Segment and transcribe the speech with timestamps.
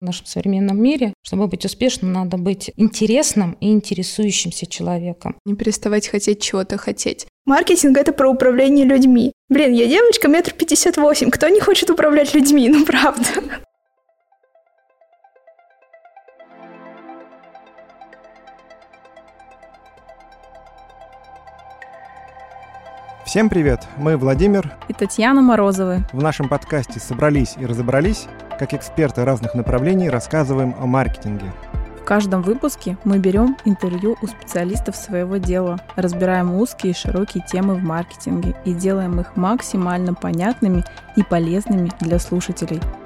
[0.00, 1.12] в нашем современном мире.
[1.22, 5.36] Чтобы быть успешным, надо быть интересным и интересующимся человеком.
[5.44, 7.26] Не переставать хотеть чего-то хотеть.
[7.44, 9.32] Маркетинг— это про управление людьми.
[9.48, 11.30] Блин, я девочка метр пятьдесят восемь.
[11.30, 12.68] Кто не хочет управлять людьми?
[12.68, 13.26] Ну, правда.
[23.30, 23.86] Всем привет!
[23.96, 26.02] Мы Владимир и Татьяна Морозовы.
[26.12, 28.26] В нашем подкасте «Собрались и разобрались»,
[28.58, 31.52] как эксперты разных направлений, рассказываем о маркетинге.
[32.00, 37.74] В каждом выпуске мы берем интервью у специалистов своего дела, разбираем узкие и широкие темы
[37.74, 40.82] в маркетинге и делаем их максимально понятными
[41.14, 42.80] и полезными для слушателей–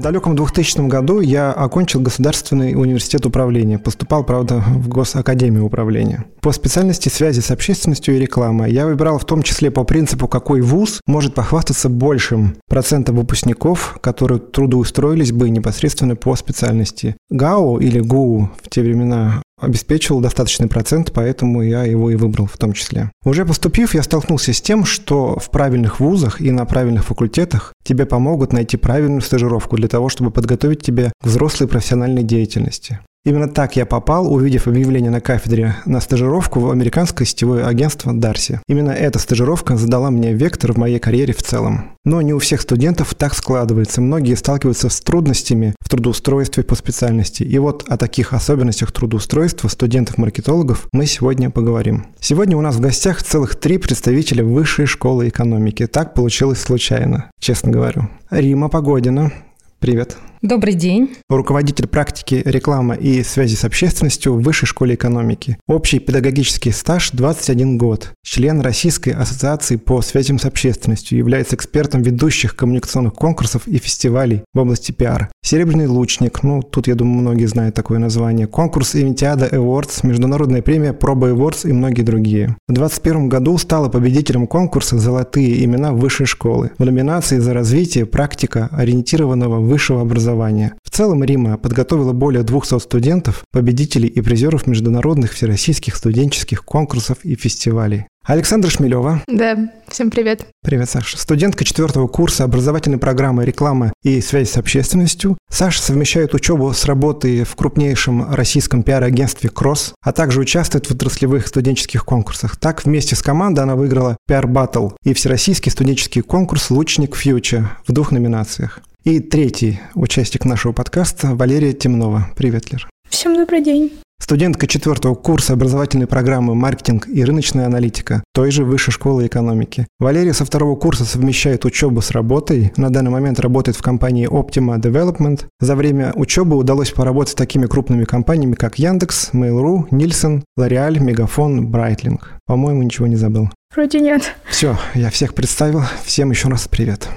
[0.00, 3.78] В далеком 2000 году я окончил Государственный университет управления.
[3.78, 6.24] Поступал, правда, в Госакадемию управления.
[6.40, 10.62] По специальности связи с общественностью и рекламы я выбирал в том числе по принципу, какой
[10.62, 17.14] вуз может похвастаться большим процентом выпускников, которые трудоустроились бы непосредственно по специальности.
[17.28, 22.56] ГАУ или ГУ в те времена обеспечивал достаточный процент, поэтому я его и выбрал в
[22.56, 23.10] том числе.
[23.24, 28.06] Уже поступив, я столкнулся с тем, что в правильных вузах и на правильных факультетах тебе
[28.06, 33.00] помогут найти правильную стажировку для того, чтобы подготовить тебя к взрослой профессиональной деятельности.
[33.22, 38.60] Именно так я попал, увидев объявление на кафедре на стажировку в американское сетевое агентство Дарси.
[38.66, 41.90] Именно эта стажировка задала мне вектор в моей карьере в целом.
[42.06, 44.00] Но не у всех студентов так складывается.
[44.00, 47.42] Многие сталкиваются с трудностями в трудоустройстве по специальности.
[47.42, 52.06] И вот о таких особенностях трудоустройства студентов-маркетологов мы сегодня поговорим.
[52.20, 55.86] Сегодня у нас в гостях целых три представителя Высшей школы экономики.
[55.86, 58.08] Так получилось случайно, честно говорю.
[58.30, 59.30] Рима Погодина.
[59.78, 60.16] Привет.
[60.42, 61.10] Добрый день.
[61.28, 65.58] Руководитель практики рекламы и связи с общественностью в Высшей школе экономики.
[65.68, 68.12] Общий педагогический стаж 21 год.
[68.24, 71.18] Член Российской ассоциации по связям с общественностью.
[71.18, 75.28] Является экспертом ведущих коммуникационных конкурсов и фестивалей в области пиара.
[75.42, 76.42] Серебряный лучник.
[76.42, 78.46] Ну, тут, я думаю, многие знают такое название.
[78.46, 82.56] Конкурс Интиада Awards, Международная премия Проба Awards и многие другие.
[82.66, 88.70] В 2021 году стала победителем конкурса «Золотые имена высшей школы» в номинации за развитие практика
[88.72, 90.74] ориентированного высшего образования образования.
[90.82, 97.34] В целом Рима подготовила более 200 студентов, победителей и призеров международных всероссийских студенческих конкурсов и
[97.36, 98.06] фестивалей.
[98.24, 99.22] Александра Шмелева.
[99.28, 99.56] Да,
[99.88, 100.46] всем привет.
[100.62, 101.16] Привет, Саша.
[101.16, 105.38] Студентка четвертого курса образовательной программы «Реклама и связь с общественностью».
[105.50, 111.46] Саша совмещает учебу с работой в крупнейшем российском пиар-агентстве «Кросс», а также участвует в отраслевых
[111.46, 112.56] студенческих конкурсах.
[112.56, 118.12] Так, вместе с командой она выиграла пиар-баттл и всероссийский студенческий конкурс «Лучник Фьючер» в двух
[118.12, 118.80] номинациях.
[119.04, 122.26] И третий участник нашего подкаста Валерия Темнова.
[122.36, 122.86] Привет, Лер.
[123.08, 123.92] Всем добрый день.
[124.20, 129.86] Студентка четвертого курса образовательной программы «Маркетинг и рыночная аналитика» той же Высшей школы экономики.
[129.98, 132.72] Валерия со второго курса совмещает учебу с работой.
[132.76, 135.46] На данный момент работает в компании Optima Development.
[135.60, 141.68] За время учебы удалось поработать с такими крупными компаниями, как Яндекс, Mail.ru, Нильсон, L'Oreal, Мегафон,
[141.68, 142.34] Брайтлинг.
[142.44, 143.48] По-моему, ничего не забыл.
[143.74, 144.34] Вроде нет.
[144.50, 145.82] Все, я всех представил.
[146.04, 147.08] Всем еще раз привет.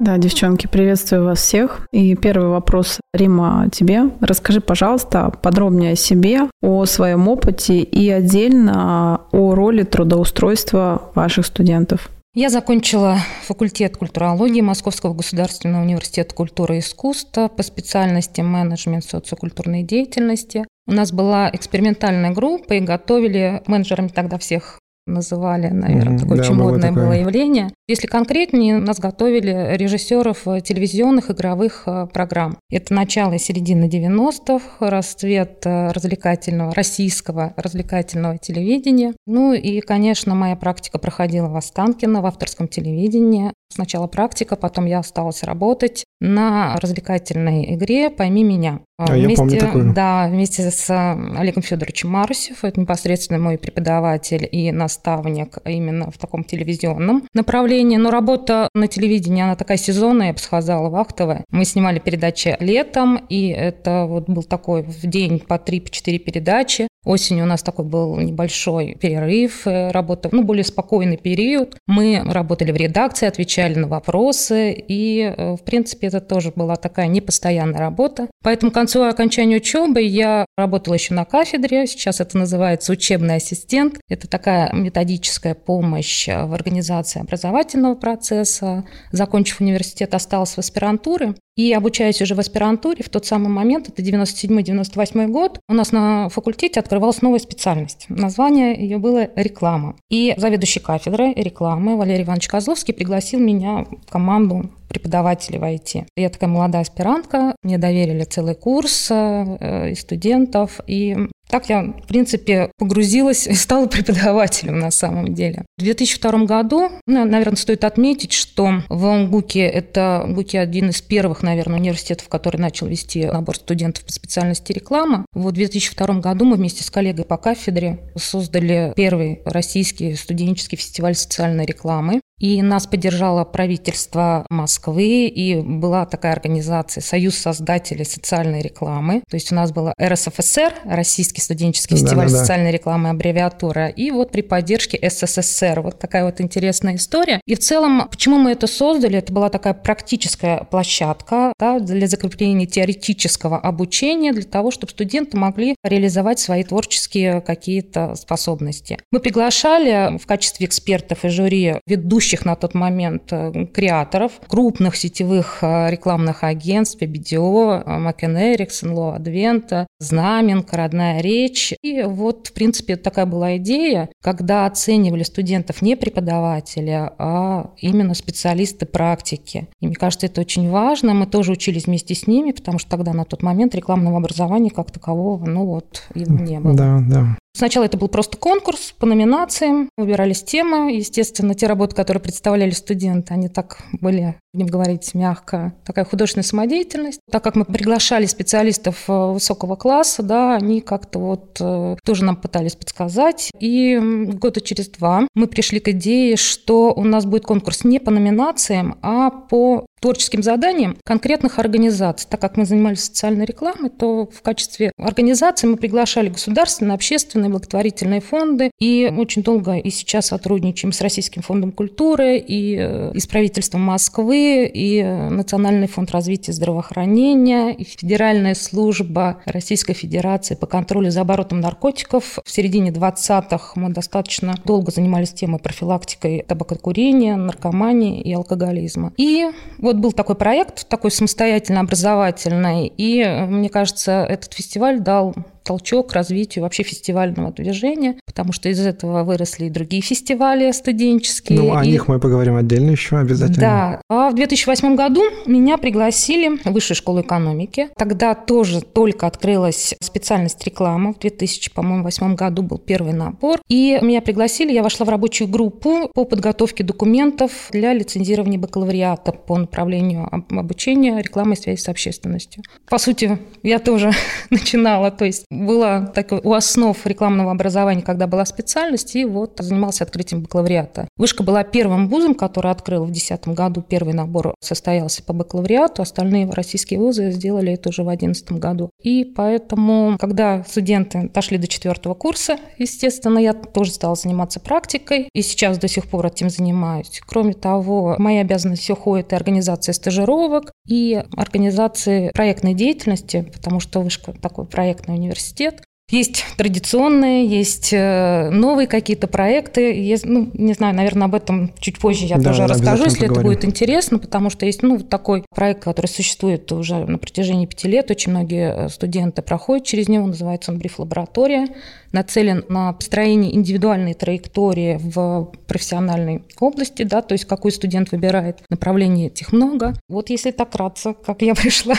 [0.00, 1.88] Да, девчонки, приветствую вас всех.
[1.92, 4.10] И первый вопрос, Рима, тебе.
[4.20, 12.10] Расскажи, пожалуйста, подробнее о себе, о своем опыте и отдельно о роли трудоустройства ваших студентов.
[12.32, 20.64] Я закончила факультет культурологии Московского государственного университета культуры и искусства по специальности менеджмент социокультурной деятельности.
[20.86, 24.78] У нас была экспериментальная группа и готовили менеджерами тогда всех
[25.08, 26.20] называли, наверное, mm-hmm.
[26.20, 27.04] такое да, очень модное такое.
[27.04, 27.70] было явление.
[27.86, 32.58] Если конкретнее, нас готовили режиссеров э, телевизионных игровых э, программ.
[32.70, 39.14] Это начало и середина 90-х, расцвет э, развлекательного, российского развлекательного телевидения.
[39.26, 43.52] Ну и, конечно, моя практика проходила в Останкино, в авторском телевидении.
[43.72, 48.80] Сначала практика, потом я осталась работать на развлекательной игре «Пойми меня».
[48.98, 49.92] А вместе, я помню такую.
[49.94, 56.42] Да, вместе с Олегом Федоровичем Марусев, это непосредственно мой преподаватель и наставник именно в таком
[56.42, 57.96] телевизионном направлении.
[57.96, 61.44] Но работа на телевидении, она такая сезонная, я бы сказала, вахтовая.
[61.50, 66.88] Мы снимали передачи летом, и это вот был такой в день по 3-4 передачи.
[67.04, 71.76] Осенью у нас такой был небольшой перерыв, э, работа, ну, более спокойный период.
[71.86, 77.06] Мы работали в редакции, отвечали на вопросы, и, э, в принципе, это тоже была такая
[77.06, 78.26] непостоянная работа.
[78.42, 84.00] Поэтому к концу окончания учебы я работала еще на кафедре, сейчас это называется учебный ассистент.
[84.08, 88.84] Это такая методическая помощь в организации образовательного процесса.
[89.12, 91.34] Закончив университет, осталась в аспирантуре.
[91.58, 96.28] И обучаясь уже в аспирантуре, в тот самый момент, это 97-98 год, у нас на
[96.28, 98.06] факультете открывалась новая специальность.
[98.08, 99.96] Название ее было «Реклама».
[100.08, 106.06] И заведующий кафедрой рекламы Валерий Иванович Козловский пригласил меня в команду преподавателей в IT.
[106.16, 111.16] Я такая молодая аспирантка, мне доверили целый курс э, и студентов, и
[111.48, 115.64] так я, в принципе, погрузилась и стала преподавателем на самом деле.
[115.78, 121.42] В 2002 году, ну, наверное, стоит отметить, что в ОМГУКе, это ГУКи один из первых,
[121.42, 125.24] наверное, университетов, который начал вести набор студентов по специальности реклама.
[125.32, 131.64] В 2002 году мы вместе с коллегой по кафедре создали первый российский студенческий фестиваль социальной
[131.64, 132.20] рекламы.
[132.38, 139.22] И нас поддержало правительство Москвы, и была такая организация «Союз создателей социальной рекламы».
[139.28, 144.10] То есть у нас была РСФСР, Российский студенческий фестиваль да, да, социальной рекламы, аббревиатура, и
[144.12, 145.80] вот при поддержке СССР.
[145.80, 147.40] Вот такая вот интересная история.
[147.44, 149.18] И в целом, почему мы это создали?
[149.18, 155.74] Это была такая практическая площадка да, для закрепления теоретического обучения, для того, чтобы студенты могли
[155.82, 158.98] реализовать свои творческие какие-то способности.
[159.10, 164.96] Мы приглашали в качестве экспертов и жюри ведущих ведущих на тот момент э, креаторов, крупных
[164.96, 171.74] сетевых э, рекламных агентств, BDO, Макен Эриксон, Ло Адвента, Знаменка, Родная речь.
[171.82, 178.84] И вот, в принципе, такая была идея, когда оценивали студентов не преподаватели, а именно специалисты
[178.84, 179.68] практики.
[179.80, 181.14] И мне кажется, это очень важно.
[181.14, 184.90] Мы тоже учились вместе с ними, потому что тогда на тот момент рекламного образования как
[184.90, 186.74] такового, ну вот, его не было.
[186.74, 187.38] Да, да.
[187.54, 190.92] Сначала это был просто конкурс по номинациям, выбирались темы.
[190.92, 197.20] Естественно, те работы, которые представляли студенты, они так были, будем говорить мягко, такая художественная самодеятельность.
[197.30, 202.36] Так как мы приглашали специалистов э, высокого класса, да, они как-то вот э, тоже нам
[202.36, 203.50] пытались подсказать.
[203.60, 203.98] И
[204.34, 208.98] года через два мы пришли к идее, что у нас будет конкурс не по номинациям,
[209.02, 212.28] а по творческим заданиям конкретных организаций.
[212.30, 218.20] Так как мы занимались социальной рекламой, то в качестве организации мы приглашали государственные, общественные, благотворительные
[218.20, 218.70] фонды.
[218.78, 223.82] И очень долго и сейчас сотрудничаем с Российским фондом культуры, и, э, и с правительством
[223.82, 231.60] Москвы, и Национальный фонд развития здравоохранения, и Федеральная служба Российской Федерации по контролю за оборотом
[231.60, 232.38] наркотиков.
[232.44, 239.12] В середине 20-х мы достаточно долго занимались темой профилактикой табакокурения, наркомании и алкоголизма.
[239.16, 239.48] И
[239.78, 245.34] вот был такой проект, такой самостоятельно образовательный, и мне кажется, этот фестиваль дал
[245.68, 251.60] толчок развитию вообще фестивального движения, потому что из этого выросли и другие фестивали студенческие.
[251.60, 251.90] Ну, о и...
[251.90, 253.60] них мы поговорим отдельно еще обязательно.
[253.60, 254.00] Да.
[254.08, 257.88] А в 2008 году меня пригласили в Высшую школу экономики.
[257.98, 261.12] Тогда тоже только открылась специальность реклама.
[261.12, 263.60] В 2008 году был первый набор.
[263.68, 269.58] И меня пригласили, я вошла в рабочую группу по подготовке документов для лицензирования бакалавриата по
[269.58, 272.62] направлению обучения рекламы и связи с общественностью.
[272.88, 274.12] По сути, я тоже
[274.50, 280.04] начинала, то есть было такое у основ рекламного образования, когда была специальность, и вот занимался
[280.04, 281.08] открытием бакалавриата.
[281.16, 283.82] Вышка была первым вузом, который открыл в 2010 году.
[283.82, 288.90] Первый набор состоялся по бакалавриату, остальные российские вузы сделали это уже в 2011 году.
[289.02, 295.42] И поэтому, когда студенты дошли до четвертого курса, естественно, я тоже стала заниматься практикой, и
[295.42, 297.20] сейчас до сих пор этим занимаюсь.
[297.26, 304.00] Кроме того, в мои обязанности входит и организация стажировок, и организация проектной деятельности, потому что
[304.00, 305.82] вышка такой проектный университет, университет.
[306.10, 309.92] Есть традиционные, есть э, новые какие-то проекты.
[309.92, 313.32] Есть, ну, не знаю, наверное, об этом чуть позже я да, тоже расскажу, если поговорим.
[313.32, 317.88] это будет интересно, потому что есть ну, такой проект, который существует уже на протяжении пяти
[317.88, 318.10] лет.
[318.10, 321.68] Очень многие э, студенты проходят через него, называется он «Бриф-лаборатория»
[322.12, 329.28] нацелен на построение индивидуальной траектории в профессиональной области, да, то есть какой студент выбирает направление,
[329.28, 329.94] этих много.
[330.08, 331.94] Вот если так кратко, как я пришла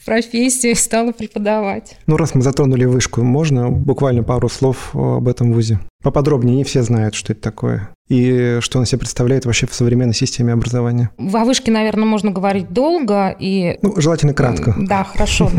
[0.00, 1.96] в профессию и стала преподавать.
[2.06, 5.80] Ну, раз мы затронули вышку, можно буквально пару слов об этом вузе?
[6.02, 7.90] Поподробнее, не все знают, что это такое.
[8.08, 11.10] И что он себе представляет вообще в современной системе образования?
[11.18, 13.78] Во вышке, наверное, можно говорить долго и...
[13.82, 14.74] Ну, желательно кратко.
[14.78, 15.50] Да, хорошо.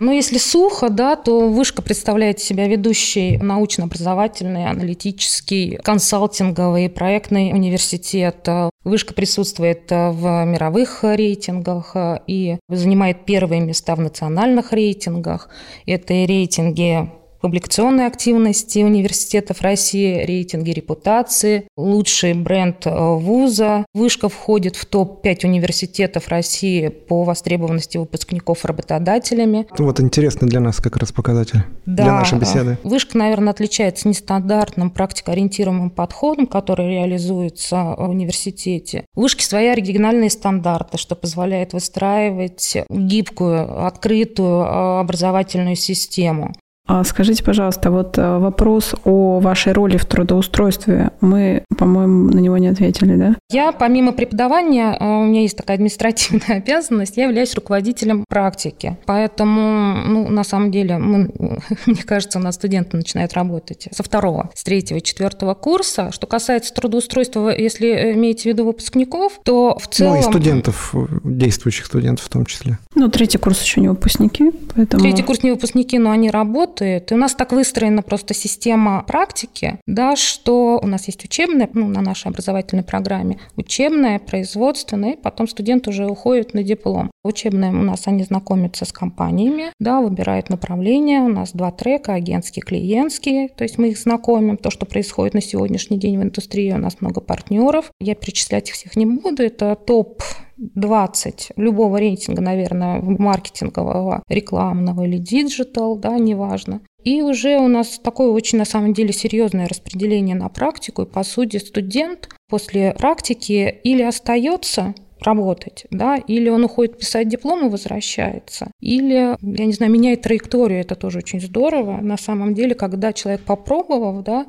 [0.00, 8.46] Но если сухо, да, то вышка представляет себя ведущий научно-образовательный, аналитический, консалтинговый, проектный университет.
[8.82, 11.94] Вышка присутствует в мировых рейтингах
[12.26, 15.48] и занимает первые места в национальных рейтингах.
[15.86, 17.10] Это рейтинги
[17.44, 23.84] публикационной активности университетов России, рейтинги репутации, лучший бренд э, вуза.
[23.92, 29.66] Вышка входит в топ-5 университетов России по востребованности выпускников работодателями.
[29.76, 32.04] Вот интересно для нас как раз показатель, да.
[32.04, 32.78] для нашей беседы.
[32.82, 39.04] Вышка, наверное, отличается нестандартным практикоориентированным подходом, который реализуется в университете.
[39.14, 46.54] У вышки свои оригинальные стандарты, что позволяет выстраивать гибкую, открытую э, образовательную систему.
[46.86, 51.12] А скажите, пожалуйста, вот э, вопрос о вашей роли в трудоустройстве.
[51.22, 53.36] Мы, по-моему, на него не ответили, да?
[53.50, 58.98] Я, помимо преподавания, э, у меня есть такая административная обязанность, я являюсь руководителем практики.
[59.06, 61.30] Поэтому, ну, на самом деле, мы,
[61.86, 66.12] мне кажется, у нас студенты начинают работать со второго, с третьего четвертого курса.
[66.12, 70.16] Что касается трудоустройства, если имеете в виду выпускников, то в целом...
[70.16, 72.76] Ну, и студентов, действующих студентов в том числе.
[72.94, 75.02] Ну, третий курс еще не выпускники, поэтому...
[75.02, 77.12] Третий курс не выпускники, но они работают работает.
[77.12, 81.88] И у нас так выстроена просто система практики, да, что у нас есть учебная, ну,
[81.88, 87.10] на нашей образовательной программе, учебная, производственная, и потом студент уже уходит на диплом.
[87.24, 91.20] Учебная у нас они знакомятся с компаниями, да, выбирают направление.
[91.20, 95.40] У нас два трека, агентский, клиентский, то есть мы их знакомим, то, что происходит на
[95.40, 97.90] сегодняшний день в индустрии, у нас много партнеров.
[98.00, 100.22] Я перечислять их всех не буду, это топ
[100.56, 106.80] 20 любого рейтинга, наверное, маркетингового, рекламного или digital, да, неважно.
[107.04, 111.02] И уже у нас такое очень, на самом деле, серьезное распределение на практику.
[111.02, 117.66] И, по сути, студент после практики или остается работать, да, или он уходит писать диплом
[117.66, 121.98] и возвращается, или, я не знаю, меняет траекторию, это тоже очень здорово.
[122.00, 124.46] На самом деле, когда человек попробовав, да,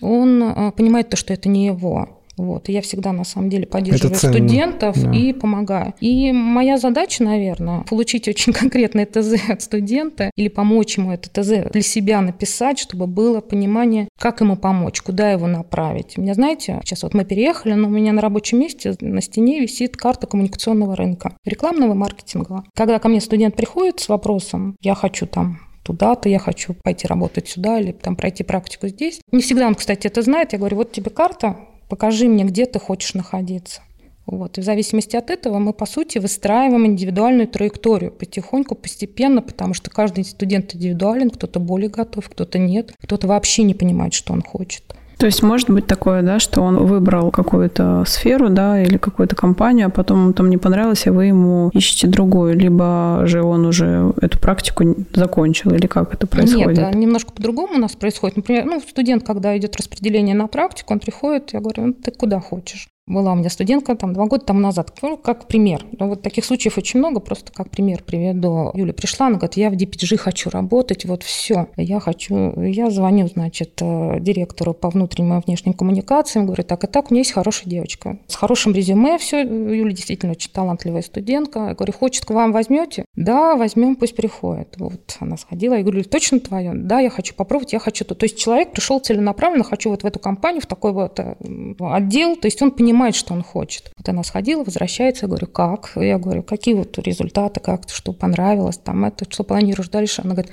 [0.00, 2.17] он э, понимает то, что это не его.
[2.38, 2.68] Вот.
[2.68, 5.12] И я всегда, на самом деле, поддерживаю студентов да.
[5.12, 5.94] и помогаю.
[6.00, 11.70] И моя задача, наверное, получить очень конкретное ТЗ от студента или помочь ему это ТЗ
[11.70, 16.16] для себя написать, чтобы было понимание, как ему помочь, куда его направить.
[16.16, 19.60] У меня, знаете, сейчас вот мы переехали, но у меня на рабочем месте на стене
[19.60, 22.64] висит карта коммуникационного рынка, рекламного и маркетингового.
[22.74, 27.48] Когда ко мне студент приходит с вопросом, я хочу там туда-то, я хочу пойти работать
[27.48, 29.20] сюда или там пройти практику здесь.
[29.32, 30.52] Не всегда он, кстати, это знает.
[30.52, 31.56] Я говорю, вот тебе карта,
[31.88, 33.82] покажи мне, где ты хочешь находиться.
[34.26, 34.58] Вот.
[34.58, 39.90] И в зависимости от этого мы, по сути, выстраиваем индивидуальную траекторию потихоньку, постепенно, потому что
[39.90, 44.94] каждый студент индивидуален, кто-то более готов, кто-то нет, кто-то вообще не понимает, что он хочет.
[45.18, 49.88] То есть может быть такое, да, что он выбрал какую-то сферу, да, или какую-то компанию,
[49.88, 54.12] а потом ему там не понравилось, и вы ему ищете другую, либо же он уже
[54.20, 56.78] эту практику закончил, или как это происходит?
[56.78, 58.36] Нет, немножко по-другому у нас происходит.
[58.36, 62.38] Например, ну, студент, когда идет распределение на практику, он приходит, я говорю, ну, ты куда
[62.38, 62.88] хочешь?
[63.08, 65.84] Была у меня студентка там два года тому назад, ну, как пример.
[65.98, 68.70] Ну, вот таких случаев очень много, просто как пример приведу.
[68.74, 71.68] Юля пришла, она говорит, я в DPG хочу работать, вот все.
[71.76, 76.86] Я хочу, я звоню, значит, э, директору по внутренним и внешним коммуникациям, говорю, так и
[76.86, 78.18] так, у меня есть хорошая девочка.
[78.26, 81.68] С хорошим резюме все, Юля действительно очень талантливая студентка.
[81.68, 83.06] Я говорю, хочет, к вам возьмете?
[83.16, 84.74] Да, возьмем, пусть приходит.
[84.78, 86.72] Вот она сходила, я говорю, точно твое?
[86.74, 88.14] Да, я хочу попробовать, я хочу то.
[88.14, 91.36] То есть человек пришел целенаправленно, хочу вот в эту компанию, в такой вот э,
[91.80, 93.92] отдел, то есть он понимает, понимает, что он хочет.
[93.96, 95.92] Вот она сходила, возвращается, я говорю, как?
[95.94, 100.22] Я говорю, какие вот результаты, как, что понравилось, там это, что планируешь дальше?
[100.24, 100.52] Она говорит,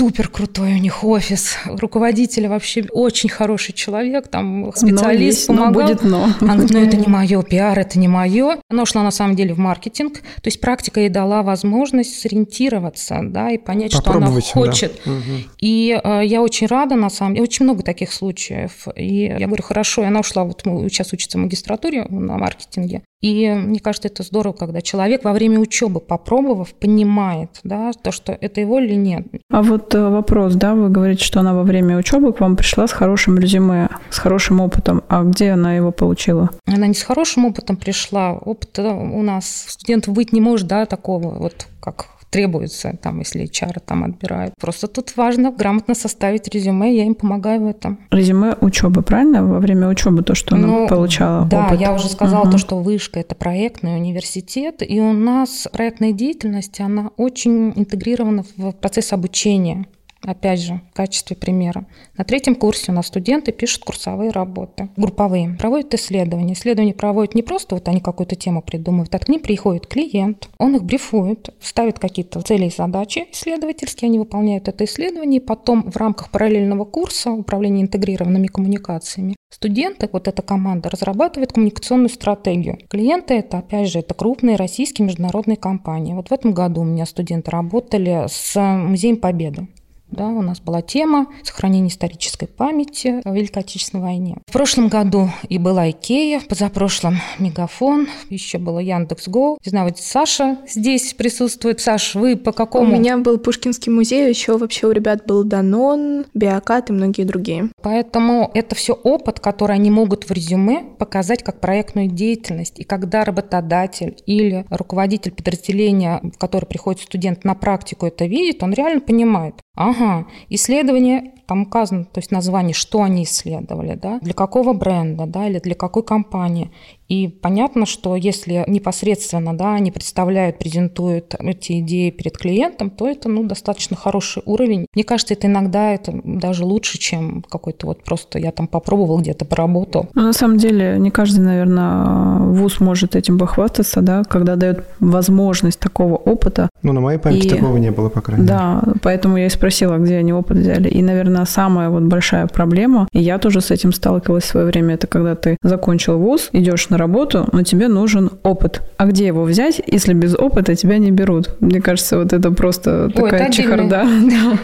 [0.00, 5.66] супер крутой у них офис, руководитель вообще очень хороший человек, там специалист но есть, помогал.
[5.66, 6.28] Но будет но.
[6.40, 8.58] Она говорит, ну это не мое, пиар это не мое.
[8.70, 13.50] Она ушла на самом деле в маркетинг, то есть практика ей дала возможность сориентироваться, да,
[13.50, 15.00] и понять, что она хочет.
[15.04, 15.12] Да.
[15.58, 18.86] И э, я очень рада, на самом деле, очень много таких случаев.
[18.96, 21.42] И я говорю, хорошо, и она ушла, вот сейчас учится в
[21.80, 23.02] магистратуре, магистратуре на маркетинге.
[23.20, 28.32] И мне кажется, это здорово, когда человек во время учебы, попробовав, понимает, да, то, что
[28.32, 29.26] это его или нет.
[29.50, 32.86] А вот э, вопрос, да, вы говорите, что она во время учебы к вам пришла
[32.86, 35.02] с хорошим резюме, с хорошим опытом.
[35.08, 36.50] А где она его получила?
[36.66, 38.32] Она не с хорошим опытом пришла.
[38.32, 43.80] Опыта у нас студентов быть не может, да, такого вот как требуется, там, если HR
[43.84, 44.54] там отбирают.
[44.60, 47.98] Просто тут важно грамотно составить резюме, я им помогаю в этом.
[48.10, 49.44] Резюме учебы, правильно?
[49.44, 51.80] Во время учебы то, что ну, она получала Да, опыт.
[51.80, 52.52] я уже сказала угу.
[52.52, 58.72] то, что вышка– это проектный университет, и у нас проектная деятельность, она очень интегрирована в
[58.72, 59.86] процесс обучения.
[60.22, 61.86] Опять же, в качестве примера.
[62.16, 66.52] На третьем курсе у нас студенты пишут курсовые работы, групповые, проводят исследования.
[66.52, 70.76] Исследования проводят не просто вот они какую-то тему придумывают, а к ним приходит клиент, он
[70.76, 75.96] их брифует, ставит какие-то цели и задачи исследовательские, они выполняют это исследование, и потом в
[75.96, 82.78] рамках параллельного курса управления интегрированными коммуникациями Студенты, вот эта команда, разрабатывает коммуникационную стратегию.
[82.88, 86.14] Клиенты это, опять же, это крупные российские международные компании.
[86.14, 89.66] Вот в этом году у меня студенты работали с Музеем Победы
[90.10, 94.36] Да, у нас была тема сохранения исторической памяти о Великой Отечественной войне.
[94.46, 99.58] В прошлом году и была Икея, позапрошлом Мегафон, еще было Яндекс.Го.
[99.64, 101.80] Не знаю, вот Саша здесь присутствует.
[101.80, 102.92] Саш, вы по какому?
[102.92, 107.70] У меня был Пушкинский музей, еще вообще у ребят был Данон, Биокат и многие другие.
[107.82, 112.78] Поэтому это все опыт, который они могут в резюме показать как проектную деятельность.
[112.78, 118.72] И когда работодатель или руководитель подразделения, в который приходит студент на практику это видит, он
[118.72, 124.72] реально понимает, ага, исследование там указано, то есть название, что они исследовали, да, для какого
[124.72, 126.70] бренда, да, или для какой компании.
[127.10, 133.28] И понятно, что если непосредственно да, они представляют, презентуют эти идеи перед клиентом, то это
[133.28, 134.86] ну, достаточно хороший уровень.
[134.94, 139.44] Мне кажется, это иногда это даже лучше, чем какой-то вот просто я там попробовал где-то
[139.44, 140.08] поработал.
[140.14, 145.80] Ну, на самом деле, не каждый, наверное, вуз может этим похвастаться, да, когда дает возможность
[145.80, 146.68] такого опыта.
[146.82, 147.50] Ну, на моей памяти и...
[147.50, 148.54] такого не было, по крайней мере.
[148.54, 150.88] Да, поэтому я и спросила, где они опыт взяли.
[150.88, 154.94] И, наверное, самая вот большая проблема, и я тоже с этим сталкивалась в свое время,
[154.94, 158.82] это когда ты закончил вуз, идешь на работу, но тебе нужен опыт.
[158.96, 161.56] А где его взять, если без опыта тебя не берут?
[161.60, 164.06] Мне кажется, вот это просто Ой, такая это чехарда.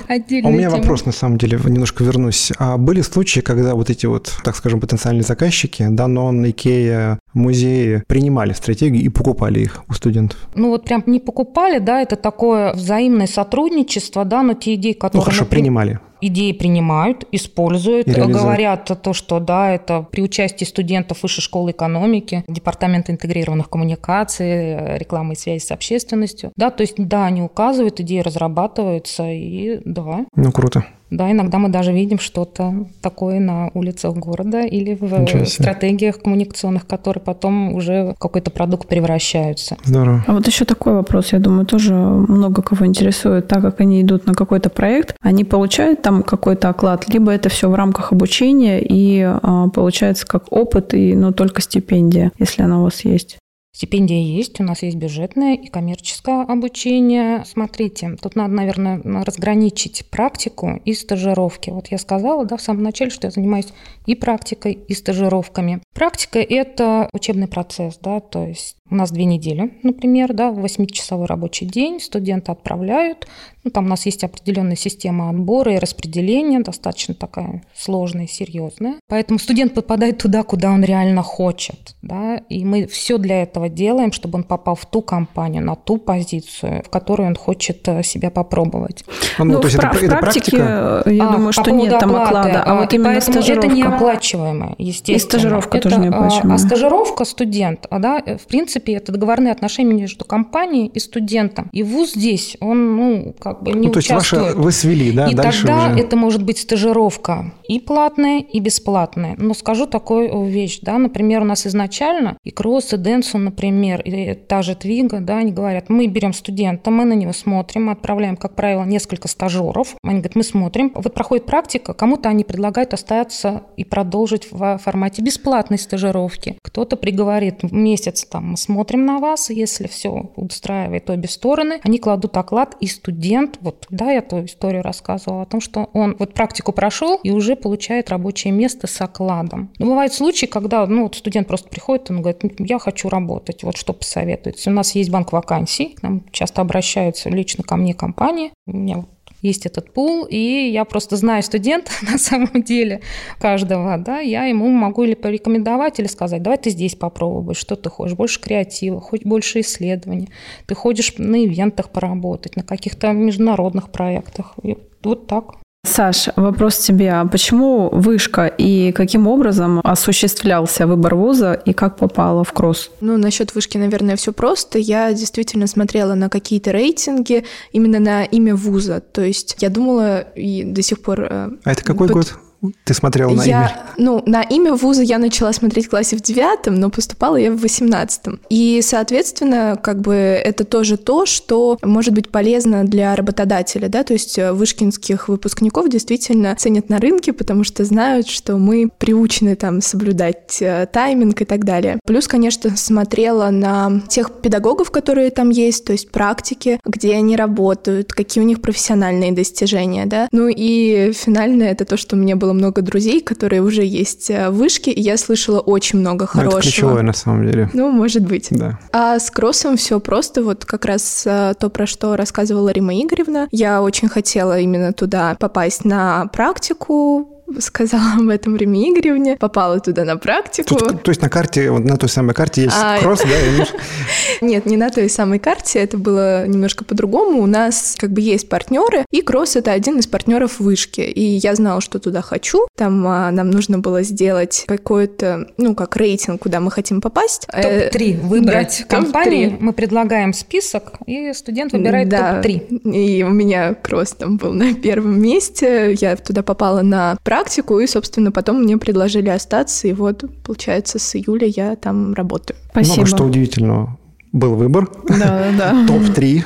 [0.09, 2.53] А у меня вопрос, на самом деле, немножко вернусь.
[2.59, 8.53] А были случаи, когда вот эти вот, так скажем, потенциальные заказчики, Данон, Икея, музеи принимали
[8.53, 10.39] стратегии и покупали их у студентов?
[10.55, 15.21] Ну вот прям не покупали, да, это такое взаимное сотрудничество, да, но те идеи, которые...
[15.21, 21.23] Ну хорошо, например, принимали идеи принимают, используют, говорят то, что да, это при участии студентов
[21.23, 26.53] Высшей школы экономики, Департамента интегрированных коммуникаций, рекламы и связи с общественностью.
[26.57, 30.27] Да, то есть да, они указывают, идеи разрабатываются, и да.
[30.35, 30.85] Ну, круто.
[31.11, 37.23] Да, иногда мы даже видим что-то такое на улицах города или в стратегиях коммуникационных, которые
[37.23, 39.77] потом уже в какой-то продукт превращаются.
[39.85, 40.25] Здорово.
[40.27, 44.27] А вот еще такой вопрос, я думаю, тоже много кого интересует, так как они идут
[44.27, 49.21] на какой-то проект, они получают там какой-то оклад, либо это все в рамках обучения и
[49.23, 53.39] а, получается как опыт, и, но только стипендия, если она у вас есть.
[53.77, 57.45] Стипендия есть, у нас есть бюджетное и коммерческое обучение.
[57.45, 61.69] Смотрите, тут надо, наверное, разграничить практику и стажировки.
[61.69, 63.69] Вот я сказала да, в самом начале, что я занимаюсь
[64.07, 65.83] и практикой, и стажировками.
[65.93, 71.67] Практика– это учебный процесс, да, то есть у нас две недели, например, да, 8-часовой рабочий
[71.67, 73.27] день, студенты отправляют.
[73.67, 78.95] Ну, там у нас есть определенная система отбора и распределения, достаточно такая сложная, серьезная.
[79.09, 81.97] Поэтому студент попадает туда, куда он реально хочет.
[82.01, 85.97] Да, и мы все для этого делаем, чтобы он попал в ту компанию, на ту
[85.97, 89.05] позицию, в которой он хочет э, себя попробовать.
[89.39, 91.03] Ну, ну то есть это, в это практике, практика?
[91.05, 93.67] Э, я а, думаю, что нет там оклада, а, а вот именно стажировка.
[93.67, 95.17] Это не оплачиваемое, естественно.
[95.17, 96.55] И стажировка это, тоже не оплачиваемая.
[96.55, 101.69] А стажировка студент, а, да, в принципе, принципе, это договорные отношения между компанией и студентом.
[101.73, 104.43] И вуз здесь, он, ну, как бы не ну, то участвует.
[104.43, 105.27] есть ваши, вы свели, да?
[105.29, 106.01] И тогда уже...
[106.01, 109.35] это может быть стажировка и платная, и бесплатная.
[109.39, 114.35] Но скажу такую вещь, да, например, у нас изначально и Кросс, и Денсон, например, и
[114.35, 118.37] та же Твига, да, они говорят, мы берем студента, мы на него смотрим, мы отправляем,
[118.37, 119.97] как правило, несколько стажеров.
[120.03, 120.93] Они говорят, мы смотрим.
[120.95, 126.59] Вот проходит практика, кому-то они предлагают остаться и продолжить в формате бесплатной стажировки.
[126.63, 132.37] Кто-то приговорит месяц там мы смотрим на вас, если все устраивает обе стороны, они кладут
[132.37, 136.73] оклад, и студент, вот, да, я эту историю рассказывала о том, что он вот практику
[136.73, 139.71] прошел и уже получает рабочее место с окладом.
[139.79, 143.77] Но бывают случаи, когда, ну, вот студент просто приходит, он говорит, я хочу работать, вот
[143.77, 144.71] что посоветуете.
[144.71, 149.05] У нас есть банк вакансий, к нам часто обращаются лично ко мне компании, у меня
[149.47, 153.01] есть этот пул, и я просто знаю студента на самом деле
[153.39, 157.91] каждого, да, я ему могу или порекомендовать, или сказать, давай ты здесь попробуй, что ты
[157.91, 160.29] хочешь, больше креатива, хоть больше исследований,
[160.67, 165.66] ты ходишь на ивентах поработать, на каких-то международных проектах, и вот так.
[165.87, 167.13] Саш, вопрос тебе.
[167.13, 172.91] А почему вышка и каким образом осуществлялся выбор вуза и как попала в кросс?
[173.01, 174.79] Ну, насчет вышки, наверное, все просто.
[174.79, 179.01] Я действительно смотрела на какие-то рейтинги именно на имя вуза.
[179.01, 181.21] То есть я думала и до сих пор...
[181.23, 182.17] Э, а это какой под...
[182.17, 182.39] год?
[182.85, 183.83] Ты смотрела на я, имя?
[183.99, 187.61] Ну, на имя вуза я начала смотреть в классе в девятом, но поступала я в
[187.61, 188.41] восемнадцатом.
[188.49, 194.13] И, соответственно, как бы это тоже то, что может быть полезно для работодателя, да, то
[194.13, 199.81] есть э, вышкинских выпускников действительно ценят на рынке, потому что знают, что мы приучены там
[199.81, 202.01] соблюдать э, тайминг и так далее.
[202.07, 208.13] Плюс, конечно, смотрела на тех педагогов, которые там есть, то есть практики, где они работают,
[208.13, 210.29] какие у них профессиональные достижения, да.
[210.33, 214.51] Ну и финальное это то, что мне было было много друзей, которые уже есть э,
[214.51, 216.53] в вышке, и я слышала очень много хорошего.
[216.53, 217.71] Ну, это ключевое, на самом деле.
[217.73, 218.49] Ну, может быть.
[218.51, 218.79] Да.
[218.93, 223.49] А с кроссом все просто, вот как раз э, то, про что рассказывала Рима Игоревна.
[223.51, 230.05] Я очень хотела именно туда попасть на практику, сказала об этом Реме Игоревне, попала туда
[230.05, 230.77] на практику.
[230.77, 233.29] Тут, то есть на карте, вот на той самой карте есть а, кросс, да?
[233.29, 234.45] И...
[234.45, 237.43] Нет, не на той самой карте, это было немножко по-другому.
[237.43, 241.01] У нас как бы есть партнеры, и кросс— это один из партнеров вышки.
[241.01, 242.67] И я знала, что туда хочу.
[242.77, 247.47] Там а, нам нужно было сделать какой-то, ну, как рейтинг, куда мы хотим попасть.
[247.47, 249.51] Топ-3 выбрать да, компании.
[249.51, 252.93] Топ мы предлагаем список, и студент выбирает да, топ-3.
[252.93, 255.95] И у меня кросс там был на первом месте.
[255.95, 260.99] Я туда попала на практику, практику, и, собственно, потом мне предложили остаться, и вот, получается,
[260.99, 262.57] с июля я там работаю.
[262.71, 262.95] Спасибо.
[262.95, 263.99] Много что удивительного
[264.33, 264.91] был выбор.
[265.09, 265.85] Да, да.
[265.89, 266.45] Топ-3.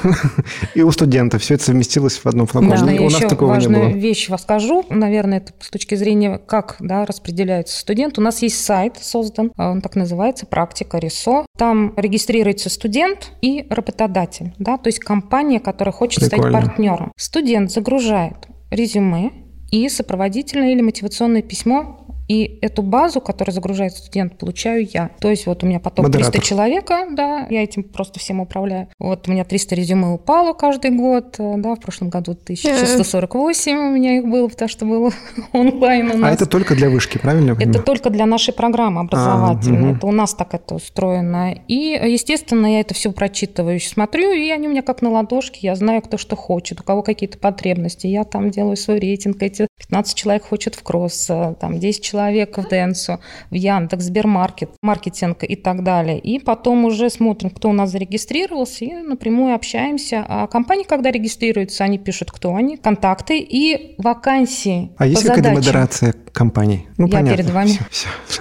[0.75, 2.71] И у студента все это совместилось в одном флаконе.
[2.71, 3.99] Можно у нас такого важную не было.
[3.99, 4.85] вещь расскажу.
[4.91, 8.19] Наверное, это с точки зрения, как да, распределяется студент.
[8.19, 11.47] У нас есть сайт создан, а он так называется, практика РИСО.
[11.57, 14.55] Там регистрируется студент и работодатель.
[14.59, 16.51] Да, то есть компания, которая хочет Прикольно.
[16.51, 17.13] стать партнером.
[17.17, 18.37] Студент загружает
[18.71, 19.33] резюме,
[19.71, 25.11] и сопроводительное или мотивационное письмо и эту базу, которую загружает студент, получаю я.
[25.19, 26.31] То есть вот у меня поток Модератор.
[26.31, 28.87] 300 человека, да, я этим просто всем управляю.
[29.01, 33.91] Вот у меня 300 резюме упало каждый год, э, да, в прошлом году 1648 у
[33.91, 35.11] меня их было, потому что было
[35.53, 36.31] онлайн у а нас.
[36.31, 37.57] А это только для вышки, правильно?
[37.59, 39.95] Это только для нашей программы образовательной.
[39.95, 41.53] А, это у нас так это устроено.
[41.67, 45.75] И, естественно, я это все прочитываю, смотрю, и они у меня как на ладошке, я
[45.75, 48.07] знаю, кто что хочет, у кого какие-то потребности.
[48.07, 52.20] Я там делаю свой рейтинг, эти 15 человек хочет в кросс, э, там 10 человек
[52.21, 56.19] человека в Денсу, в Яндекс, Сбермаркет, маркетинг и так далее.
[56.19, 60.25] И потом уже смотрим, кто у нас зарегистрировался, и напрямую общаемся.
[60.29, 64.91] А компании, когда регистрируются, они пишут, кто они, контакты и вакансии.
[64.99, 66.89] А есть какая-то модерация компаний?
[66.97, 67.37] Ну, Я понятно.
[67.37, 67.79] перед вами.
[67.91, 68.41] Все, все.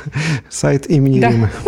[0.49, 1.29] Сайт имени да.
[1.29, 1.49] Римы.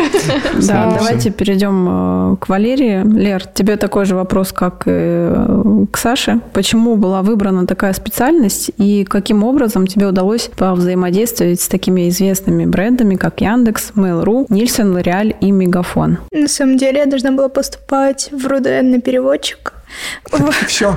[0.67, 3.03] Да, давайте перейдем э, к Валерии.
[3.03, 6.41] Лер, тебе такой же вопрос, как э, к Саше.
[6.53, 12.65] Почему была выбрана такая специальность и каким образом тебе удалось взаимодействовать с такими такими известными
[12.65, 16.17] брендами, как Яндекс, Mail.ru, Нильсон, Лореаль и Мегафон.
[16.31, 19.73] На самом деле я должна была поступать в РУДН на переводчик.
[20.67, 20.95] Все.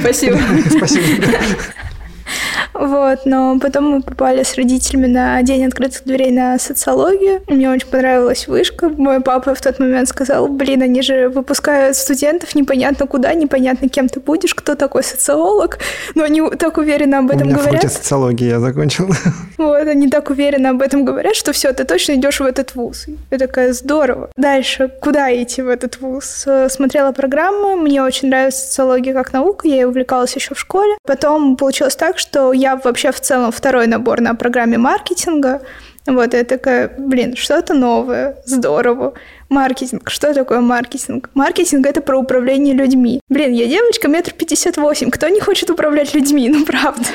[0.00, 0.38] Спасибо.
[0.76, 1.24] Спасибо.
[2.72, 7.42] Вот, но потом мы попали с родителями на день открытых дверей на социологию.
[7.48, 8.88] Мне очень понравилась вышка.
[8.88, 14.08] Мой папа в тот момент сказал, блин, они же выпускают студентов непонятно куда, непонятно кем
[14.08, 15.78] ты будешь, кто такой социолог.
[16.14, 17.92] Но они так уверенно об этом У меня говорят.
[17.92, 19.08] социологии я закончил.
[19.56, 23.06] Вот, они так уверенно об этом говорят, что все, ты точно идешь в этот вуз.
[23.30, 24.28] Я такая, здорово.
[24.36, 26.46] Дальше, куда идти в этот вуз?
[26.68, 30.94] Смотрела программы, мне очень нравится социология как наука, я ей увлекалась еще в школе.
[31.04, 35.62] Потом получилось так, что я вообще в целом второй набор на программе маркетинга.
[36.06, 39.14] Вот, я такая, блин, что-то новое, здорово.
[39.48, 40.10] Маркетинг.
[40.10, 41.30] Что такое маркетинг?
[41.32, 43.20] Маркетинг– это про управление людьми.
[43.30, 45.10] Блин, я девочка метр пятьдесят восемь.
[45.10, 46.48] Кто не хочет управлять людьми?
[46.50, 47.06] Ну, правда.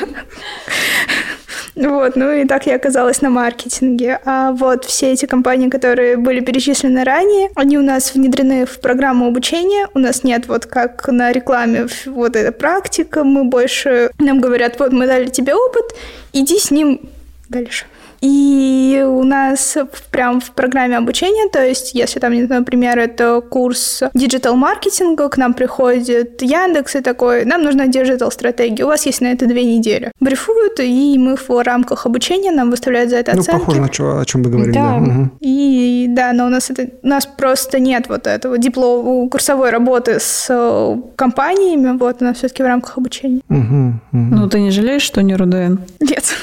[1.75, 4.19] Вот, ну и так я оказалась на маркетинге.
[4.25, 9.27] А вот все эти компании, которые были перечислены ранее, они у нас внедрены в программу
[9.27, 9.87] обучения.
[9.93, 13.23] У нас нет вот как на рекламе вот эта практика.
[13.23, 14.11] Мы больше...
[14.19, 15.95] Нам говорят, вот мы дали тебе опыт,
[16.33, 17.01] иди с ним
[17.49, 17.85] дальше.
[18.21, 19.77] И у нас
[20.11, 26.41] прям в программе обучения, то есть если там, например, это курс digital-маркетинга, к нам приходит
[26.41, 30.11] Яндекс и такой, нам нужна digital-стратегия, у вас есть на это две недели.
[30.19, 33.59] Брифуют, и мы в рамках обучения нам выставляют за это ну, оценки.
[33.59, 34.73] Ну, похоже на что, о чем вы говорили.
[34.73, 35.11] Да, да.
[35.11, 35.29] Угу.
[35.39, 40.19] и да, но у нас, это, у нас просто нет вот этого диплома, курсовой работы
[40.19, 43.41] с э, компаниями, вот, у нас все-таки в рамках обучения.
[43.49, 44.35] Угу, угу.
[44.35, 45.77] Ну, ты не жалеешь, что не РУДН?
[45.99, 46.35] Нет.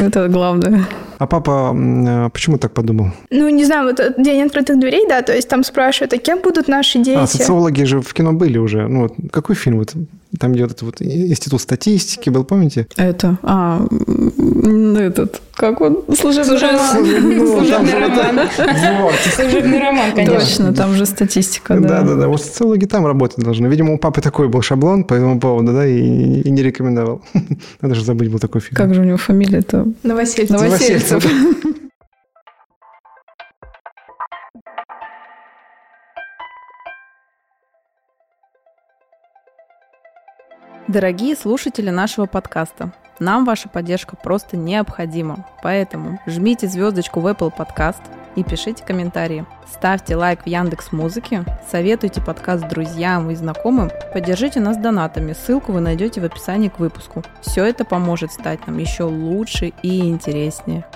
[0.00, 0.84] Это главное.
[1.18, 3.10] А папа а почему так подумал?
[3.30, 6.68] Ну, не знаю, вот день открытых дверей, да, то есть там спрашивают, а кем будут
[6.68, 7.18] наши дети?
[7.18, 8.86] А, социологи же в кино были уже.
[8.88, 9.78] Ну, вот какой фильм?
[9.78, 9.94] Вот
[10.38, 12.86] там где вот, вот институт статистики был, помните?
[12.96, 13.86] Это, а,
[14.98, 16.04] этот, как он?
[16.14, 17.04] Служебный роман.
[17.46, 18.48] Служебный роман.
[19.34, 20.38] Служебный роман, конечно.
[20.38, 21.88] Точно, там же статистика, да.
[21.88, 23.66] Да-да-да, вот социологи там работать должны.
[23.68, 27.22] Видимо, у папы такой был шаблон по этому поводу, да, и, и не рекомендовал.
[27.80, 28.76] Надо же забыть, был такой фильм.
[28.76, 29.86] Как же у него фамилия-то?
[30.02, 30.60] Новосельцев.
[30.60, 31.24] Новосельцев.
[40.88, 45.46] Дорогие слушатели нашего подкаста, нам ваша поддержка просто необходима.
[45.62, 48.00] Поэтому жмите звездочку в Apple Podcast,
[48.36, 49.44] и пишите комментарии.
[49.70, 55.80] Ставьте лайк в Яндекс Музыке, советуйте подкаст друзьям и знакомым, поддержите нас донатами, ссылку вы
[55.80, 57.22] найдете в описании к выпуску.
[57.42, 60.86] Все это поможет стать нам еще лучше и интереснее.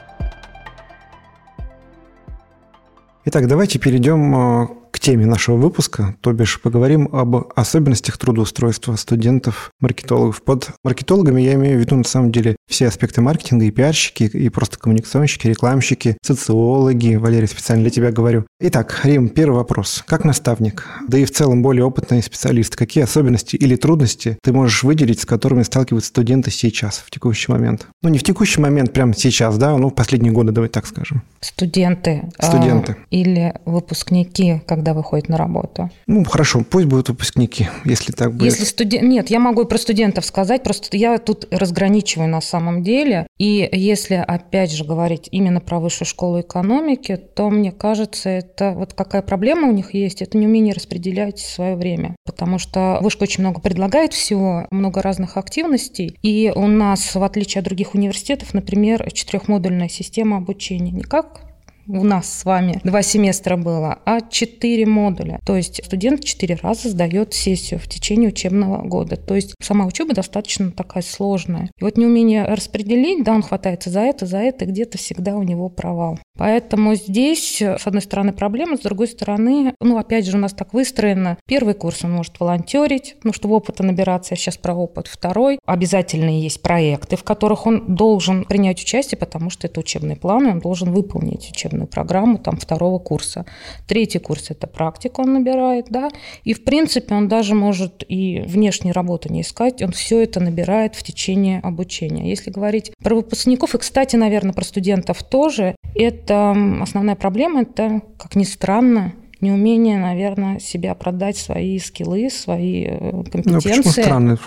[3.27, 4.69] Итак, давайте перейдем э,
[5.03, 10.43] теме нашего выпуска, то бишь поговорим об особенностях трудоустройства студентов-маркетологов.
[10.43, 14.49] Под маркетологами я имею в виду на самом деле все аспекты маркетинга, и пиарщики, и
[14.49, 17.17] просто коммуникационщики, рекламщики, социологи.
[17.17, 18.47] Валерий, специально для тебя говорю.
[18.61, 20.05] Итак, Рим, первый вопрос.
[20.07, 24.85] Как наставник, да и в целом более опытный специалист, какие особенности или трудности ты можешь
[24.85, 27.89] выделить, с которыми сталкиваются студенты сейчас, в текущий момент?
[28.03, 31.23] Ну, не в текущий момент, прямо сейчас, да, ну, в последние годы, давай так скажем.
[31.41, 32.31] Студенты.
[32.39, 32.93] Студенты.
[32.93, 35.91] А, или выпускники, когда выходит на работу.
[36.07, 38.53] Ну, хорошо, пусть будут выпускники, если так будет.
[38.53, 39.03] Если студент...
[39.03, 43.27] Нет, я могу и про студентов сказать, просто я тут разграничиваю на самом деле.
[43.39, 48.95] И если, опять же, говорить именно про высшую школу экономики, то, мне кажется, это вот
[48.95, 52.17] какая проблема у них есть, это неумение распределять свое время.
[52.25, 56.17] Потому что вышка очень много предлагает всего, много разных активностей.
[56.23, 60.91] И у нас, в отличие от других университетов, например, четырехмодульная система обучения.
[60.93, 61.52] Не как
[61.87, 65.41] у нас с вами два семестра было, а четыре модуля.
[65.45, 69.17] То есть студент четыре раза сдает сессию в течение учебного года.
[69.17, 71.71] То есть сама учеба достаточно такая сложная.
[71.79, 75.69] И вот неумение распределить, да, он хватается за это, за это, где-то всегда у него
[75.69, 76.19] провал.
[76.39, 80.73] Поэтому здесь, с одной стороны, проблема, с другой стороны, ну, опять же, у нас так
[80.73, 81.37] выстроено.
[81.47, 85.09] Первый курс он может волонтерить, ну, чтобы опыта набираться, я сейчас про опыт.
[85.09, 90.47] Второй, обязательные есть проекты, в которых он должен принять участие, потому что это учебный план,
[90.47, 93.45] и он должен выполнить учебную программу там второго курса.
[93.87, 96.11] Третий курс– это практика он набирает, да,
[96.45, 100.95] и, в принципе, он даже может и внешней работы не искать, он все это набирает
[100.95, 102.29] в течение обучения.
[102.29, 108.37] Если говорить про выпускников, и, кстати, наверное, про студентов тоже, это основная проблема, это, как
[108.37, 113.63] ни странно, неумение, наверное, себя продать, свои скиллы, свои э, компетенции.
[113.63, 113.75] Ну,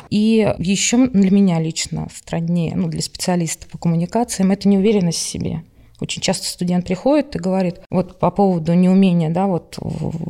[0.10, 5.64] И еще для меня лично страннее, ну, для специалиста по коммуникациям, это неуверенность в себе.
[5.99, 9.77] Очень часто студент приходит и говорит, вот по поводу неумения, да, вот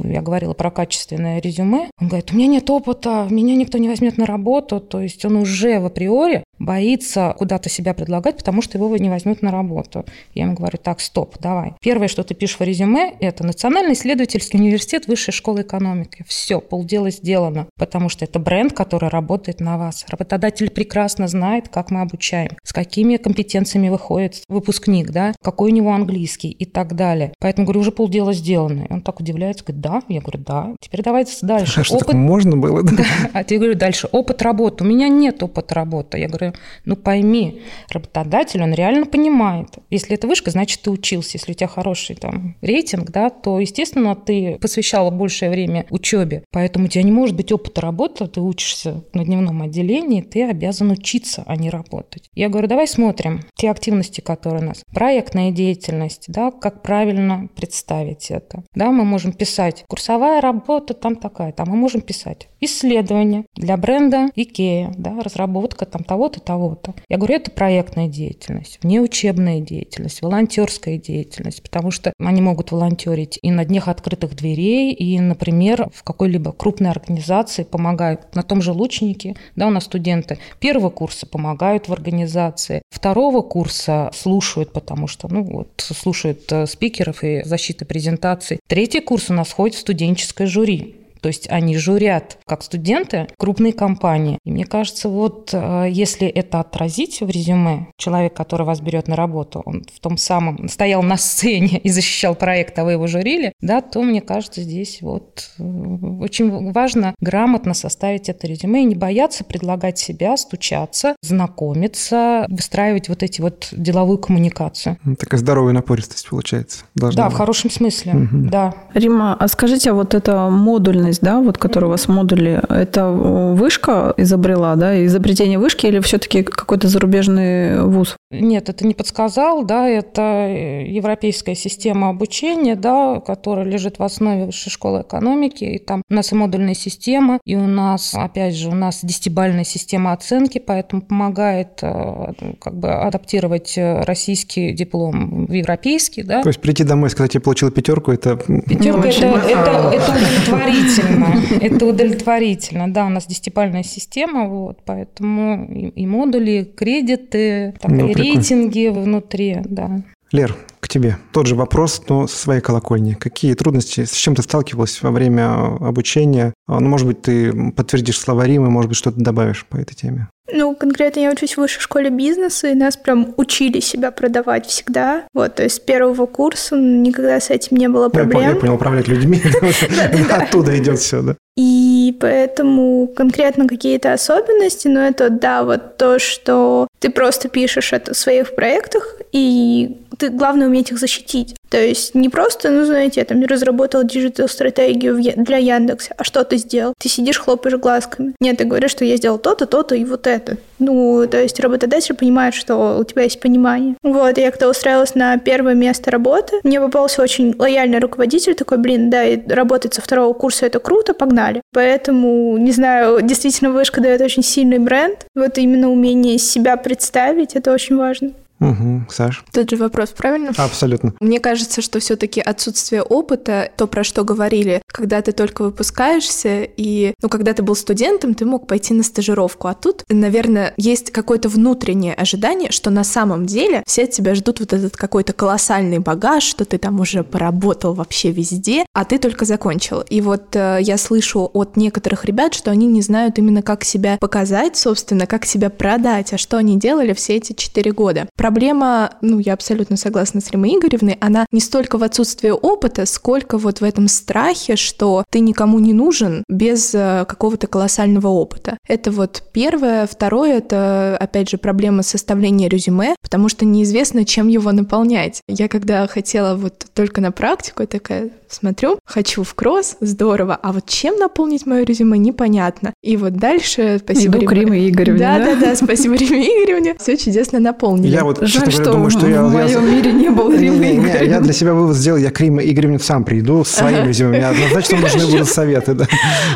[0.03, 4.17] я говорила про качественное резюме, он говорит, у меня нет опыта, меня никто не возьмет
[4.17, 8.95] на работу, то есть он уже в априори боится куда-то себя предлагать, потому что его
[8.97, 10.05] не возьмут на работу.
[10.33, 11.73] Я ему говорю, так, стоп, давай.
[11.81, 16.23] Первое, что ты пишешь в резюме, это Национальный исследовательский университет Высшей школы экономики.
[16.27, 20.05] Все, полдела сделано, потому что это бренд, который работает на вас.
[20.07, 25.93] Работодатель прекрасно знает, как мы обучаем, с какими компетенциями выходит выпускник, да, какой у него
[25.93, 27.31] английский и так далее.
[27.39, 28.87] Поэтому, говорю, уже полдела сделано.
[28.89, 30.01] И он так удивляется, говорит, да?
[30.09, 30.75] Я говорю, да.
[30.81, 31.79] Теперь давайте дальше.
[31.79, 32.13] А что, Опыт...
[32.13, 32.83] можно было?
[32.83, 33.05] Да.
[33.31, 34.09] А я говорю, дальше.
[34.11, 34.83] Опыт работы.
[34.83, 36.19] У меня нет опыта работы.
[36.19, 39.69] Я говорю, ну пойми, работодатель, он реально понимает.
[39.89, 41.37] Если это вышка, значит, ты учился.
[41.37, 46.43] Если у тебя хороший там рейтинг, да, то, естественно, ты посвящала большее время учебе.
[46.51, 50.91] Поэтому у тебя не может быть опыта работы, ты учишься на дневном отделении, ты обязан
[50.91, 52.29] учиться, а не работать.
[52.33, 54.83] Я говорю, давай смотрим те активности, которые у нас.
[54.93, 58.63] Проектная деятельность, да, как правильно представить это.
[58.73, 64.29] Да, мы можем писать курсовая работа там такая, там мы можем писать исследование для бренда
[64.35, 66.93] Икея, да, разработка там того-то, того-то.
[67.09, 73.51] Я говорю, это проектная деятельность, внеучебная деятельность, волонтерская деятельность, потому что они могут волонтерить и
[73.51, 78.33] на днях открытых дверей, и, например, в какой-либо крупной организации помогают.
[78.35, 84.09] На том же Лучнике, да, у нас студенты первого курса помогают в организации, второго курса
[84.13, 88.59] слушают, потому что, ну, вот, слушают э, спикеров и защиты презентаций.
[88.67, 90.95] Третий курс у нас ходит в студенческое жюри.
[91.25, 94.37] То есть они журят, как студенты, крупные компании.
[94.45, 99.15] И мне кажется, вот э, если это отразить в резюме, человек, который вас берет на
[99.15, 103.53] работу, он в том самом стоял на сцене и защищал проект, а вы его журили,
[103.59, 108.95] да, то мне кажется, здесь вот э, очень важно грамотно составить это резюме и не
[108.95, 114.99] бояться предлагать себя, стучаться, знакомиться, выстраивать вот эти вот деловую коммуникацию.
[115.17, 116.83] Такая здоровая напористость получается.
[116.93, 117.33] Должна да, быть.
[117.33, 118.49] в хорошем смысле, угу.
[118.51, 118.75] да.
[118.93, 123.09] Рима, а скажите, а вот эта модульность есть, да, вот который у вас модули, это
[123.09, 128.15] вышка изобрела, да, изобретение вышки или все-таки какой-то зарубежный вуз?
[128.31, 130.47] Нет, это не подсказал, да, это
[130.85, 136.31] европейская система обучения, да, которая лежит в основе высшей школы экономики, и там у нас
[136.31, 141.79] и модульная система, и у нас, опять же, у нас десятибальная система оценки, поэтому помогает
[141.81, 146.41] э, как бы адаптировать российский диплом в европейский, да.
[146.41, 148.35] То есть прийти домой и сказать, я получил пятерку, это...
[148.35, 151.41] Пятерка, это, это, это удовлетворительно удовлетворительно.
[151.61, 152.93] Это удовлетворительно.
[152.93, 159.57] Да, у нас десятипальная система, вот, поэтому и, и модули, кредиты, ну, и рейтинги внутри,
[159.63, 160.01] да.
[160.31, 161.17] Лер, к тебе.
[161.31, 163.13] Тот же вопрос, но со своей колокольни.
[163.13, 166.53] Какие трудности, с чем ты сталкивалась во время обучения?
[166.67, 170.29] А, ну, может быть, ты подтвердишь слова Римы, может быть, что-то добавишь по этой теме?
[170.53, 175.23] Ну, конкретно я учусь в высшей школе бизнеса, и нас прям учили себя продавать всегда.
[175.33, 178.41] Вот, то есть с первого курса никогда с этим не было проблем.
[178.41, 179.41] Я понял, управлять людьми.
[180.29, 181.35] Оттуда идет все, да.
[181.57, 188.15] И поэтому конкретно какие-то особенности, но это, да, вот то, что ты просто пишешь это
[188.15, 191.55] в своих проектах, и ты, главное, уметь их защитить.
[191.69, 196.57] То есть не просто, ну, знаете, я там разработал диджитал-стратегию для Яндекса, а что ты
[196.57, 196.93] сделал?
[196.99, 198.35] Ты сидишь, хлопаешь глазками.
[198.39, 200.57] Нет, ты говоришь, что я сделал то-то, то-то и вот это.
[200.79, 203.95] Ну, то есть работодатель понимает, что у тебя есть понимание.
[204.03, 209.09] Вот, я когда устраивалась на первое место работы, мне попался очень лояльный руководитель, такой, блин,
[209.09, 211.61] да, и работать со второго курса это круто, погнали.
[211.73, 215.25] Поэтому, не знаю, действительно вышка дает очень сильный бренд.
[215.35, 218.31] Вот именно умение себя представить, это очень важно.
[218.59, 219.43] Угу, Саш?
[219.51, 220.51] Тот же вопрос, правильно?
[220.57, 221.13] Абсолютно.
[221.19, 227.13] Мне кажется, что все-таки отсутствие опыта, то, про что говорили, когда ты только выпускаешься, и,
[227.21, 231.49] ну, когда ты был студентом, ты мог пойти на стажировку, а тут, наверное, есть какое-то
[231.49, 236.43] внутреннее ожидание, что на самом деле все от тебя ждут вот этот какой-то колоссальный багаж,
[236.43, 240.01] что ты там уже поработал вообще везде, а ты только закончил.
[240.01, 244.17] И вот э, я слышу от некоторых ребят, что они не знают именно, как себя
[244.19, 248.27] показать, собственно, как себя продать, а что они делали все эти четыре года.
[248.45, 253.57] Проблема, ну, я абсолютно согласна с Римой Игоревной, она не столько в отсутствии опыта, сколько
[253.57, 258.77] вот в этом страхе, что ты никому не нужен без э, какого-то колоссального опыта.
[258.87, 260.05] Это вот первое.
[260.05, 265.41] Второе, это, опять же, проблема составления резюме, потому что неизвестно, чем его наполнять.
[265.47, 270.71] Я когда хотела вот только на практику, я такая смотрю, хочу в кросс, здорово, а
[270.71, 272.93] вот чем наполнить мое резюме, непонятно.
[273.03, 274.61] И вот дальше, спасибо Иду Риме...
[274.61, 275.39] Риме Игоревне, да?
[275.39, 278.11] Да, да, да, спасибо Риме Игоревне, все чудесно наполнили.
[278.11, 279.41] Я вот вот, Жаль, что, что думаю, что в я...
[279.43, 279.91] моем я...
[279.91, 282.99] мире не было Римы не, не, Я для себя вывод сделал, я к Риме Игоревне
[282.99, 284.37] сам приду с своим резюме.
[284.37, 285.93] Мне однозначно нужны будут советы.
[285.93, 286.07] Да.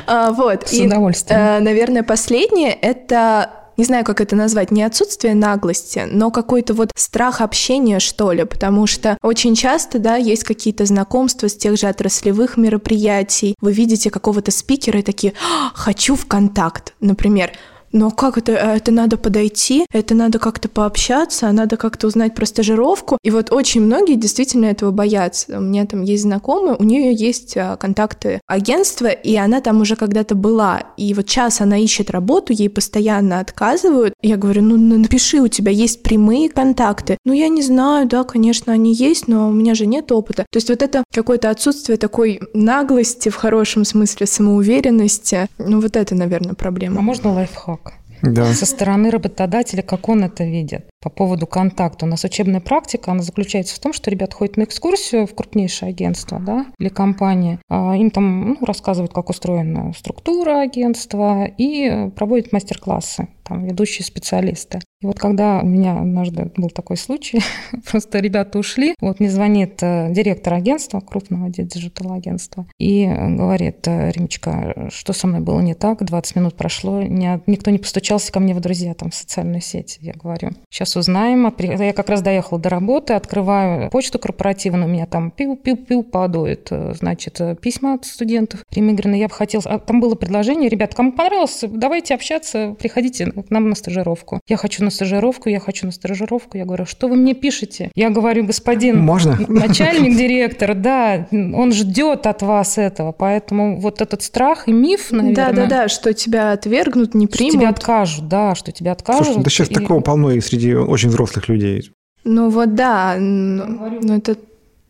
[0.08, 0.68] А, вот.
[0.68, 1.40] С удовольствием.
[1.40, 6.92] Э, наверное, последнее– это не знаю, как это назвать, не отсутствие наглости, но какой-то вот
[6.96, 11.88] страх общения, что ли, потому что очень часто, да, есть какие-то знакомства с тех же
[11.88, 17.52] отраслевых мероприятий, вы видите какого-то спикера и такие «А, «хочу в контакт», например,
[17.92, 18.58] но как это?
[18.58, 23.18] А это надо подойти, это надо как-то пообщаться, надо как-то узнать про стажировку.
[23.24, 25.58] И вот очень многие действительно этого боятся.
[25.58, 29.96] У меня там есть знакомая, у нее есть а, контакты агентства, и она там уже
[29.96, 30.84] когда-то была.
[30.98, 34.14] И вот сейчас она ищет работу, ей постоянно отказывают.
[34.22, 37.18] Я говорю, ну напиши, у тебя есть прямые контакты.
[37.26, 40.46] Ну я не знаю, да, конечно, они есть, но у меня же нет опыта.
[40.52, 45.48] То есть вот это какое-то отсутствие такой наглости в хорошем смысле, самоуверенности.
[45.58, 47.00] Ну вот это, наверное, проблема.
[47.00, 47.79] А можно лайфхак?
[48.22, 48.54] Да.
[48.54, 50.90] Со стороны работодателя, как он это видит.
[51.02, 52.06] По поводу контакта.
[52.06, 55.90] У нас учебная практика, она заключается в том, что ребята ходят на экскурсию в крупнейшее
[55.90, 57.60] агентство да, или компания.
[57.70, 64.80] А им там ну, рассказывают, как устроена структура агентства и проводят мастер-классы там ведущие специалисты.
[65.02, 67.42] И вот когда у меня однажды был такой случай,
[67.92, 74.90] просто ребята ушли, вот мне звонит э, директор агентства, крупного digital-агентства, и говорит, «Э, Римочка,
[74.94, 78.60] что со мной было не так, 20 минут прошло, никто не постучался ко мне в
[78.60, 79.98] друзья там в социальную сеть.
[80.00, 81.54] Я говорю, сейчас узнаем.
[81.58, 86.94] Я как раз доехала до работы, открываю почту корпоративную, у меня там пиу-пиу-пиу падает, э,
[86.98, 88.64] значит, письма от студентов.
[88.72, 89.64] Рима Игоревна, я бы хотела...
[89.66, 94.40] А там было предложение, ребят, кому понравилось, давайте общаться, приходите к нам на стажировку.
[94.48, 96.58] Я хочу на стажировку, я хочу на стажировку.
[96.58, 97.92] Я говорю, что вы мне пишете?
[97.96, 99.38] Я говорю, господин Можно?
[99.48, 103.12] начальник, директор, да, он ждет от вас этого.
[103.12, 105.36] Поэтому вот этот страх и миф, наверное...
[105.36, 107.52] Да-да-да, что тебя отвергнут, не примут.
[107.52, 109.26] Что тебя откажут, да, что тебя откажут.
[109.26, 109.74] Слушай, да сейчас и...
[109.74, 111.92] такого полно и среди очень взрослых людей.
[112.24, 113.66] Ну вот да, но,
[114.02, 114.36] но это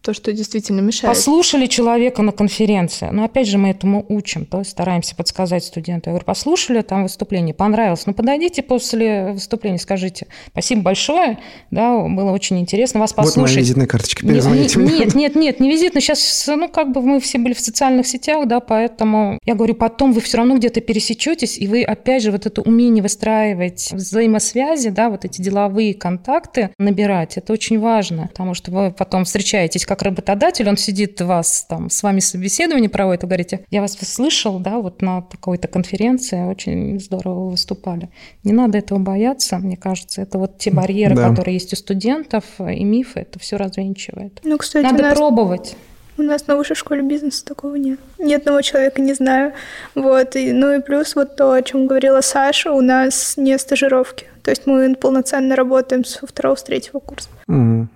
[0.01, 1.13] то, что действительно мешает.
[1.13, 3.09] Послушали человека на конференции.
[3.11, 6.09] Но опять же мы этому учим, то есть стараемся подсказать студенту.
[6.09, 8.05] Я говорю, послушали там выступление, понравилось.
[8.05, 13.37] Ну подойдите после выступления, скажите, спасибо большое, да, было очень интересно вас послушать.
[13.37, 16.01] Вот моя визитная карточка, перезвоните нет, нет, нет, нет, не визитная.
[16.01, 20.13] Сейчас, ну как бы мы все были в социальных сетях, да, поэтому я говорю, потом
[20.13, 25.09] вы все равно где-то пересечетесь, и вы опять же вот это умение выстраивать взаимосвязи, да,
[25.09, 30.69] вот эти деловые контакты набирать, это очень важно, потому что вы потом встречаетесь как работодатель,
[30.69, 35.01] он сидит вас там, с вами собеседование проводит, вы говорите, я вас слышал, да, вот
[35.01, 38.09] на какой-то конференции, очень здорово выступали.
[38.43, 41.29] Не надо этого бояться, мне кажется, это вот те барьеры, да.
[41.29, 44.39] которые есть у студентов, и мифы, это все развенчивает.
[44.43, 45.17] Ну, кстати, надо нас...
[45.17, 45.75] пробовать.
[46.19, 47.99] У нас на высшей школе бизнеса такого нет.
[48.19, 49.53] Ни одного человека не знаю.
[49.95, 50.35] Вот.
[50.35, 54.25] И, ну и плюс вот то, о чем говорила Саша, у нас не стажировки.
[54.43, 57.29] То есть мы полноценно работаем со второго, с третьего курса.
[57.47, 57.87] Угу.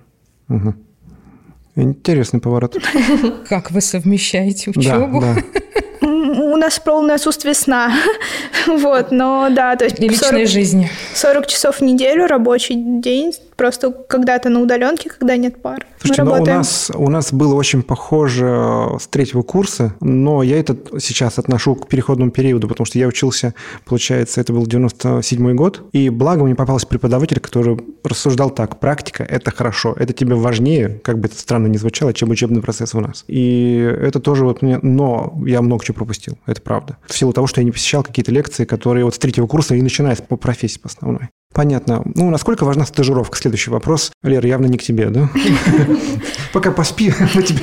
[0.50, 0.74] Угу.
[1.76, 2.78] Интересный поворот.
[3.50, 5.20] Как вы совмещаете учебу?
[5.20, 5.44] Да, да
[6.54, 7.94] у нас полное отсутствие сна.
[8.68, 10.00] вот, но да, то есть...
[10.00, 10.92] И личной 40, жизни.
[11.16, 15.86] 40 часов в неделю, рабочий день, просто когда-то на удаленке, когда нет пар.
[16.00, 20.78] Слушайте, ну, у нас, у нас было очень похоже с третьего курса, но я это
[21.00, 23.54] сейчас отношу к переходному периоду, потому что я учился,
[23.86, 29.52] получается, это был 97 год, и благо мне попался преподаватель, который рассуждал так, практика– это
[29.52, 33.24] хорошо, это тебе важнее, как бы это странно ни звучало, чем учебный процесс у нас.
[33.28, 36.98] И это тоже вот мне, но я много чего пропустил, это правда.
[37.08, 39.82] В силу того, что я не посещал какие-то лекции, которые вот с третьего курса и
[39.82, 41.30] начинают по профессии по основной.
[41.54, 42.02] Понятно.
[42.16, 43.38] Ну, насколько важна стажировка?
[43.38, 44.12] Следующий вопрос.
[44.24, 45.30] Лера, явно не к тебе, да?
[46.54, 47.60] Пока поспи, у тебя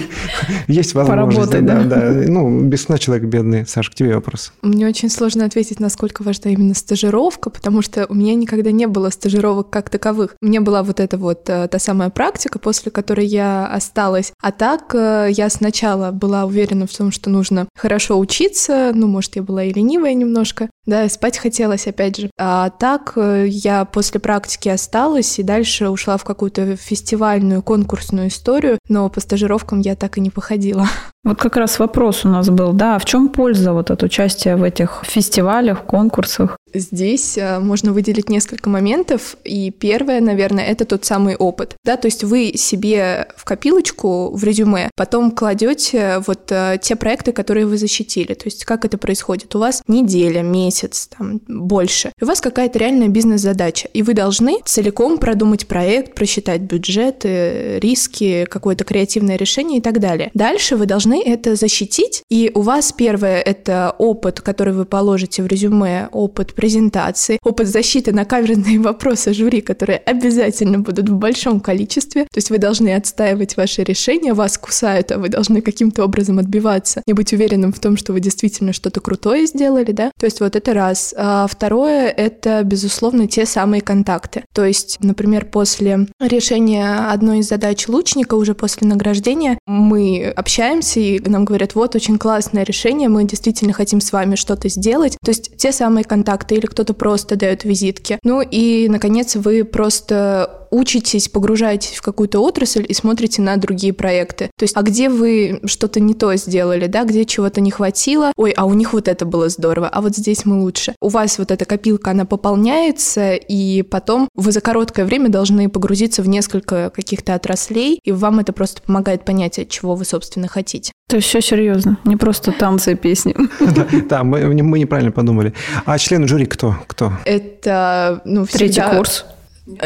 [0.68, 1.50] есть возможность.
[1.50, 1.82] Поработай, да?
[1.84, 3.66] Да, Ну, без сна человек бедный.
[3.66, 4.52] Саша, к тебе вопрос.
[4.62, 9.10] Мне очень сложно ответить, насколько важна именно стажировка, потому что у меня никогда не было
[9.10, 10.34] стажировок как таковых.
[10.40, 14.32] У меня была вот эта вот э, та самая практика, после которой я осталась.
[14.40, 19.36] А так э, я сначала была уверена в том, что нужно хорошо учиться, ну, может,
[19.36, 22.30] я была и ленивая немножко, да, спать хотелось, опять же.
[22.36, 28.78] А так э, я после практики осталась и дальше ушла в какую-то фестивальную, конкурсную историю,
[28.88, 30.88] но по стажировкам я так и не походила.
[31.22, 34.62] Вот как раз вопрос у нас был, да, в чем польза вот от участия в
[34.62, 36.56] этих фестивалях, конкурсах?
[36.72, 42.06] Здесь э, можно выделить несколько моментов, и первое, наверное, это тот самый опыт, да, то
[42.06, 47.76] есть вы себе в копилочку, в резюме, потом кладете вот э, те проекты, которые вы
[47.76, 52.78] защитили, то есть как это происходит, у вас неделя, месяц, там, больше, у вас какая-то
[52.78, 59.82] реальная бизнес-задача, и вы должны целиком продумать проект, просчитать бюджеты, риски, какое-то креативное решение и
[59.82, 60.30] так далее.
[60.34, 65.42] Дальше вы должны должны это защитить, и у вас первое— это опыт, который вы положите
[65.42, 71.60] в резюме, опыт презентации, опыт защиты на каверзные вопросы жюри, которые обязательно будут в большом
[71.60, 76.38] количестве, то есть вы должны отстаивать ваши решения, вас кусают, а вы должны каким-то образом
[76.38, 80.40] отбиваться и быть уверенным в том, что вы действительно что-то крутое сделали, да, то есть
[80.40, 81.14] вот это раз.
[81.16, 87.88] А второе— это, безусловно, те самые контакты, то есть, например, после решения одной из задач
[87.88, 93.72] лучника, уже после награждения, мы общаемся и нам говорят, вот, очень классное решение, мы действительно
[93.72, 95.16] хотим с вами что-то сделать.
[95.24, 98.18] То есть те самые контакты или кто-то просто дает визитки.
[98.22, 104.50] Ну и, наконец, вы просто учитесь, погружаетесь в какую-то отрасль и смотрите на другие проекты.
[104.56, 108.52] То есть, а где вы что-то не то сделали, да, где чего-то не хватило, ой,
[108.52, 110.94] а у них вот это было здорово, а вот здесь мы лучше.
[111.00, 116.22] У вас вот эта копилка, она пополняется, и потом вы за короткое время должны погрузиться
[116.22, 120.92] в несколько каких-то отраслей, и вам это просто помогает понять, от чего вы, собственно, хотите.
[121.08, 123.34] То есть все серьезно, не просто танцы и песни.
[124.08, 124.40] Да, мы
[124.78, 125.52] неправильно подумали.
[125.84, 126.76] А члены жюри кто?
[126.86, 127.12] Кто?
[127.24, 129.24] Это, ну, Третий курс.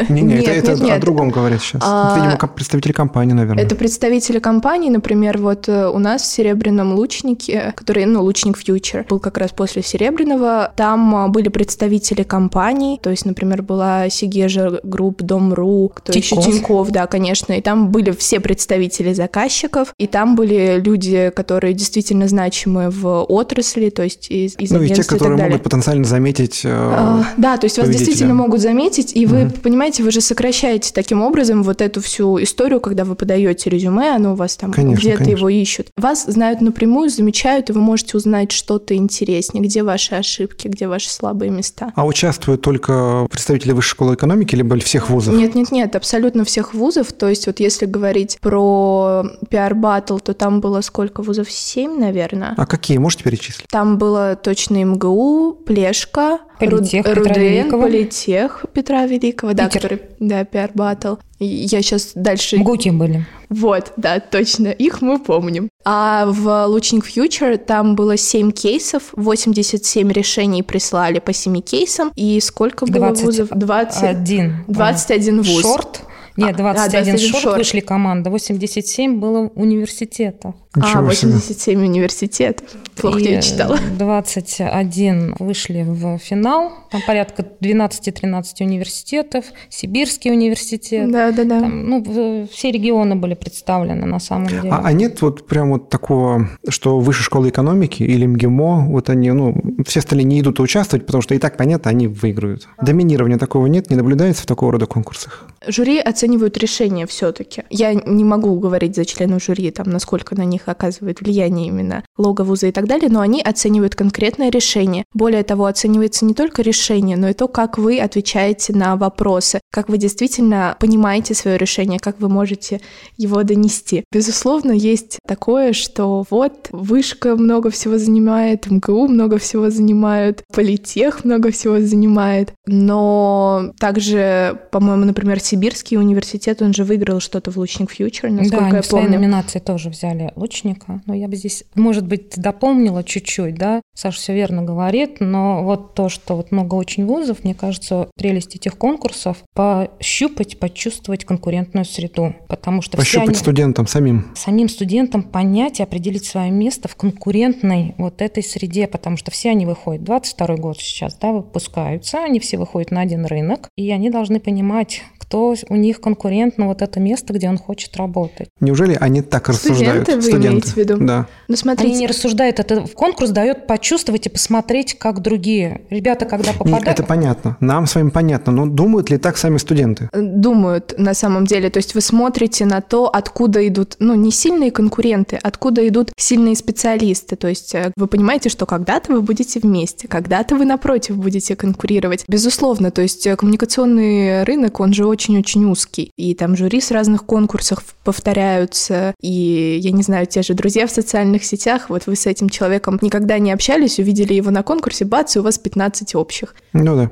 [0.09, 0.97] Не, не, нет, это, нет, это нет.
[0.97, 1.81] о другом говорят сейчас.
[1.85, 3.63] А, Видимо, как представители компании, наверное.
[3.63, 9.05] Это представители компании, например, вот э, у нас в Серебряном лучнике, который, ну, лучник Future,
[9.07, 14.79] был как раз после Серебряного, там а, были представители компаний, то есть, например, была Segezha
[14.83, 16.39] Group, Дом.ру, кто Тиньков.
[16.39, 21.73] еще Тиньков, да, конечно, и там были все представители заказчиков, и там были люди, которые
[21.73, 26.05] действительно значимы в отрасли, то есть из, из Ну, и те, которые и могут потенциально
[26.05, 30.11] заметить э, а, Да, то есть вас действительно могут заметить, и вы угу понимаете, вы
[30.11, 34.55] же сокращаете таким образом вот эту всю историю, когда вы подаете резюме, оно у вас
[34.55, 35.89] там где-то его ищут.
[35.97, 41.09] Вас знают напрямую, замечают, и вы можете узнать что-то интереснее, где ваши ошибки, где ваши
[41.09, 41.91] слабые места.
[41.93, 45.35] А участвуют только представители высшей школы экономики, либо всех вузов?
[45.35, 47.11] Нет, нет, нет, абсолютно всех вузов.
[47.11, 51.51] То есть вот если говорить про пиар батл, то там было сколько вузов?
[51.51, 52.53] Семь, наверное.
[52.55, 52.97] А какие?
[52.97, 53.67] Можете перечислить?
[53.69, 57.83] Там было точно МГУ, Плешка, Политех Руд, Петра Руден, Великого.
[57.83, 59.81] Политех Петра Великого, да, Питер.
[59.81, 61.15] который, да, пиар батл.
[61.39, 62.57] Я сейчас дальше...
[62.57, 63.25] МГУТи были.
[63.49, 65.69] Вот, да, точно, их мы помним.
[65.83, 72.39] А в Лучник Future там было 7 кейсов, 87 решений прислали по 7 кейсам, и
[72.39, 73.49] сколько было 20, вузов?
[73.49, 74.65] 21.
[74.67, 75.61] 21 вуз.
[75.61, 76.01] Шорт,
[76.37, 80.55] нет, 21, а, 21 шорт, шорт вышли команда, 87 было университетов.
[80.75, 81.77] Ничего а, 87 себе.
[81.77, 82.67] университетов.
[82.95, 83.77] Плохо и я читала.
[83.97, 86.71] 21 вышли в финал.
[86.91, 89.45] Там порядка 12-13 университетов.
[89.69, 91.11] Сибирский университет.
[91.11, 91.61] Да, да, да.
[91.61, 94.69] Там, ну, все регионы были представлены на самом деле.
[94.71, 99.31] А, а нет вот прям вот такого, что высшая школа экономики или МГИМО, вот они,
[99.31, 102.67] ну, все остальные не идут участвовать, потому что и так понятно, они выиграют.
[102.81, 105.47] Доминирования такого нет, не наблюдается в такого рода конкурсах?
[105.67, 107.63] Жюри оценивают решения все-таки.
[107.69, 112.03] Я не могу говорить за членов жюри, там, насколько на них них оказывает влияние именно
[112.17, 115.03] лого вуза и так далее, но они оценивают конкретное решение.
[115.13, 119.89] Более того, оценивается не только решение, но и то, как вы отвечаете на вопросы, как
[119.89, 122.81] вы действительно понимаете свое решение, как вы можете
[123.17, 124.03] его донести.
[124.11, 131.51] Безусловно, есть такое, что вот вышка много всего занимает, МГУ много всего занимает, политех много
[131.51, 138.29] всего занимает, но также, по-моему, например, Сибирский университет, он же выиграл что-то в Лучник Фьючер,
[138.31, 139.09] насколько да, я помню.
[139.09, 144.33] номинации тоже взяли Лучника, но я бы здесь, может быть, дополнила чуть-чуть, да, Саша все
[144.33, 149.37] верно говорит, но вот то, что вот много очень вузов, мне кажется, прелесть этих конкурсов
[149.53, 154.27] пощупать, почувствовать конкурентную среду, потому что Пощупать они, студентам самим.
[154.33, 159.49] Самим студентам понять и определить свое место в конкурентной вот этой среде, потому что все
[159.49, 164.09] они выходят, 22 год сейчас, да, выпускаются, они все выходят на один рынок, и они
[164.09, 168.49] должны понимать, кто у них конкурент на вот это место, где он хочет работать.
[168.59, 170.03] Неужели они так рассуждают?
[170.03, 170.47] Студенты, вы Студенты.
[170.47, 170.97] имеете в виду?
[170.99, 171.27] Да.
[171.47, 171.91] Ну, смотрите.
[171.91, 175.81] Они не рассуждают, это в конкурс дает почувствовать и посмотреть, как другие.
[175.89, 176.87] Ребята, когда Нет, попадают...
[176.87, 177.57] это понятно.
[177.59, 178.51] Нам с вами понятно.
[178.51, 180.09] Но думают ли так сами студенты?
[180.13, 181.69] думают на самом деле.
[181.69, 186.55] То есть вы смотрите на то, откуда идут, ну, не сильные конкуренты, откуда идут сильные
[186.55, 187.35] специалисты.
[187.35, 192.25] То есть э, вы понимаете, что когда-то вы будете вместе, когда-то вы напротив будете конкурировать.
[192.27, 196.11] Безусловно, то есть э, коммуникационный рынок, он же очень-очень узкий.
[196.17, 199.13] И там жюри с разных конкурсов повторяются.
[199.21, 202.99] И, я не знаю, те же друзья в социальных сетях, вот вы с этим человеком
[203.01, 206.55] никогда не общались, увидели его на конкурсе, бац, и у вас 15 общих.
[206.73, 207.11] Ну да.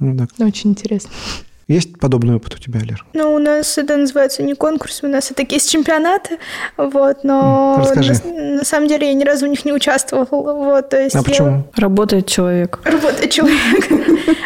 [0.00, 0.26] Ну, да.
[0.44, 1.10] Очень интересно.
[1.68, 3.04] Есть подобный опыт у тебя, Лер?
[3.14, 6.38] Ну, у нас это называется не конкурс, у нас это кейс-чемпионаты,
[6.76, 8.14] вот, но Расскажи.
[8.24, 11.18] на, на самом деле я ни разу в них не участвовала, вот, то есть А
[11.18, 11.64] я- почему?
[11.76, 12.80] Работает человек.
[12.84, 13.54] Работает человек.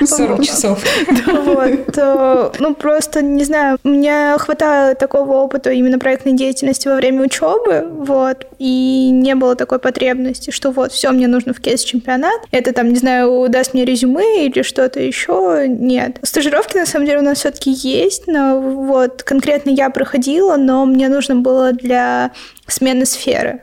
[0.07, 0.83] 40 часов.
[1.27, 1.99] Вот.
[1.99, 7.85] э, Ну, просто, не знаю, мне хватало такого опыта именно проектной деятельности во время учебы,
[7.91, 12.91] вот, и не было такой потребности, что вот, все, мне нужно в кейс-чемпионат, это там,
[12.91, 16.19] не знаю, даст мне резюме или что-то еще, нет.
[16.23, 21.09] Стажировки, на самом деле, у нас все-таки есть, но вот, конкретно я проходила, но мне
[21.09, 22.33] нужно было для
[22.67, 23.63] смены сферы,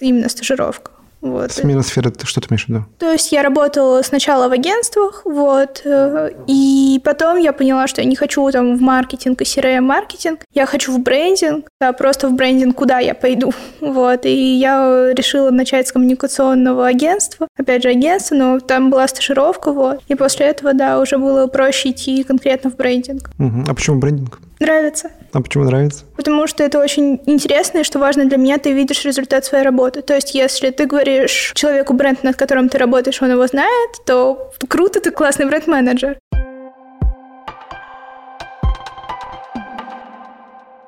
[0.00, 0.92] именно стажировка.
[1.20, 1.52] Вот.
[1.52, 2.84] Смена сферы, ты что ты имеешь в виду?
[2.98, 8.06] То есть я работала сначала в агентствах, вот, э, и потом я поняла, что я
[8.06, 12.76] не хочу там в маркетинг и CRM-маркетинг, я хочу в брендинг, а просто в брендинг
[12.76, 18.60] куда я пойду, вот, и я решила начать с коммуникационного агентства, опять же агентство, но
[18.60, 23.30] там была стажировка, вот, и после этого, да, уже было проще идти конкретно в брендинг.
[23.38, 23.64] Мгм.
[23.68, 24.38] А почему брендинг?
[24.58, 25.10] Нравится?
[25.32, 26.04] А почему нравится?
[26.16, 30.00] Потому что это очень интересно, и что важно для меня, ты видишь результат своей работы.
[30.02, 34.50] То есть, если ты говоришь человеку бренд, над которым ты работаешь, он его знает, то
[34.68, 36.18] круто, ты классный бренд-менеджер.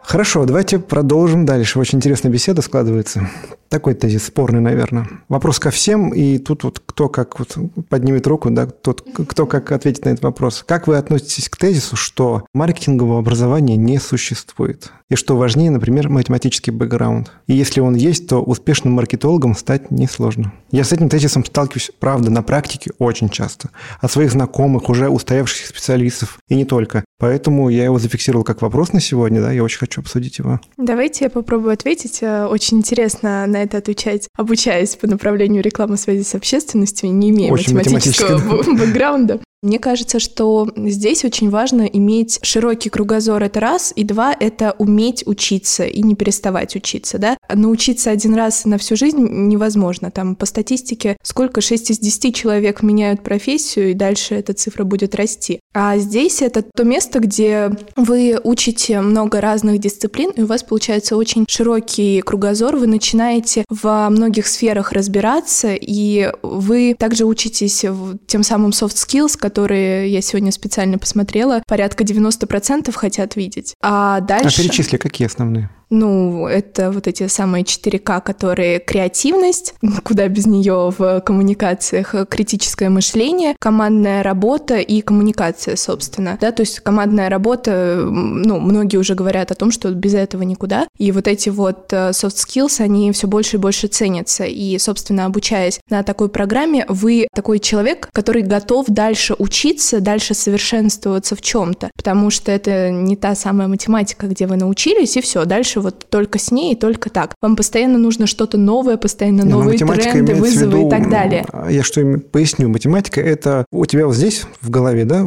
[0.09, 1.79] Хорошо, давайте продолжим дальше.
[1.79, 3.29] Очень интересная беседа складывается.
[3.69, 5.07] Такой тезис спорный, наверное.
[5.29, 7.59] Вопрос ко всем, и тут вот кто как вот
[7.91, 10.65] поднимет руку, да, тот, кто как ответит на этот вопрос.
[10.67, 14.91] Как вы относитесь к тезису, что маркетингового образования не существует?
[15.11, 17.31] И что важнее, например, математический бэкграунд?
[17.47, 20.53] И если он есть, то успешным маркетологом стать несложно.
[20.71, 23.71] Я с этим тезисом сталкиваюсь, правда, на практике очень часто.
[24.01, 27.05] От своих знакомых, уже устоявшихся специалистов, и не только.
[27.19, 30.61] Поэтому я его зафиксировал как вопрос на сегодня, да, я очень хочу обсудить его.
[30.77, 32.19] Давайте я попробую ответить.
[32.23, 37.53] Э, Очень интересно на это отвечать, обучаясь по направлению рекламы связи с общественностью, не имея
[37.53, 38.39] Очень математического
[38.75, 39.41] бэкграунда.
[39.61, 45.27] Мне кажется, что здесь очень важно иметь широкий кругозор, это раз, и два, это уметь
[45.27, 47.37] учиться и не переставать учиться, да.
[47.53, 50.13] Научиться один раз на всю жизнь невозможно.
[50.13, 55.17] Там по статистике сколько 6 из 10 человек меняют профессию, и дальше эта цифра будет
[55.17, 55.59] расти.
[55.75, 61.17] А здесь это то место, где вы учите много разных дисциплин, и у вас получается
[61.17, 67.85] очень широкий кругозор, вы начинаете во многих сферах разбираться, и вы также учитесь
[68.27, 73.75] тем самым soft skills, которые я сегодня специально посмотрела, порядка 90% хотят видеть.
[73.83, 74.63] А А дальше...
[74.63, 75.71] перечисли, какие основные?
[75.91, 79.75] Ну, это вот эти самые 4К, которые креативность,
[80.05, 86.37] куда без нее в коммуникациях, э, критическое мышление, командная работа и коммуникация, собственно.
[86.41, 90.87] Да, то есть командная работа, ну, многие уже говорят о том, что без этого никуда.
[90.99, 94.45] И вот эти вот э, soft skills, они все больше и больше ценятся.
[94.45, 101.35] И, собственно, обучаясь на такой программе, вы такой человек, который готов дальше учиться, дальше совершенствоваться
[101.35, 101.91] в чем-то.
[101.97, 106.11] Потому что это не та самая математика, где вы научились, и все, дальше дальше вот
[106.11, 107.35] только с ней и только так.
[107.41, 111.45] Вам постоянно нужно что-то новое, постоянно Не, ну, новые тренды, вызовы виду, и так далее.
[111.71, 115.25] Я что поясню, математика это у тебя вот здесь в голове, да,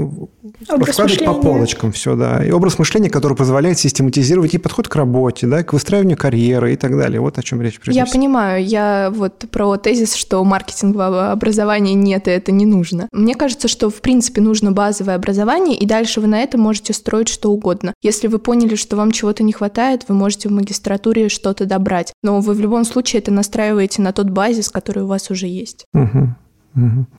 [0.69, 2.43] Образ раскладывать по полочкам все, да.
[2.45, 6.75] И образ мышления, который позволяет систематизировать и подход к работе, да, к выстраиванию карьеры и
[6.75, 7.19] так далее.
[7.19, 7.79] Вот о чем речь.
[7.79, 8.19] прежде Я всего.
[8.19, 13.07] понимаю, я вот про тезис, что маркетингового образования нет, и это не нужно.
[13.11, 17.29] Мне кажется, что в принципе нужно базовое образование, и дальше вы на это можете строить
[17.29, 17.93] что угодно.
[18.01, 22.13] Если вы поняли, что вам чего-то не хватает, вы можете в магистратуре что-то добрать.
[22.23, 25.85] Но вы в любом случае это настраиваете на тот базис, который у вас уже есть.
[25.93, 26.35] Мгм.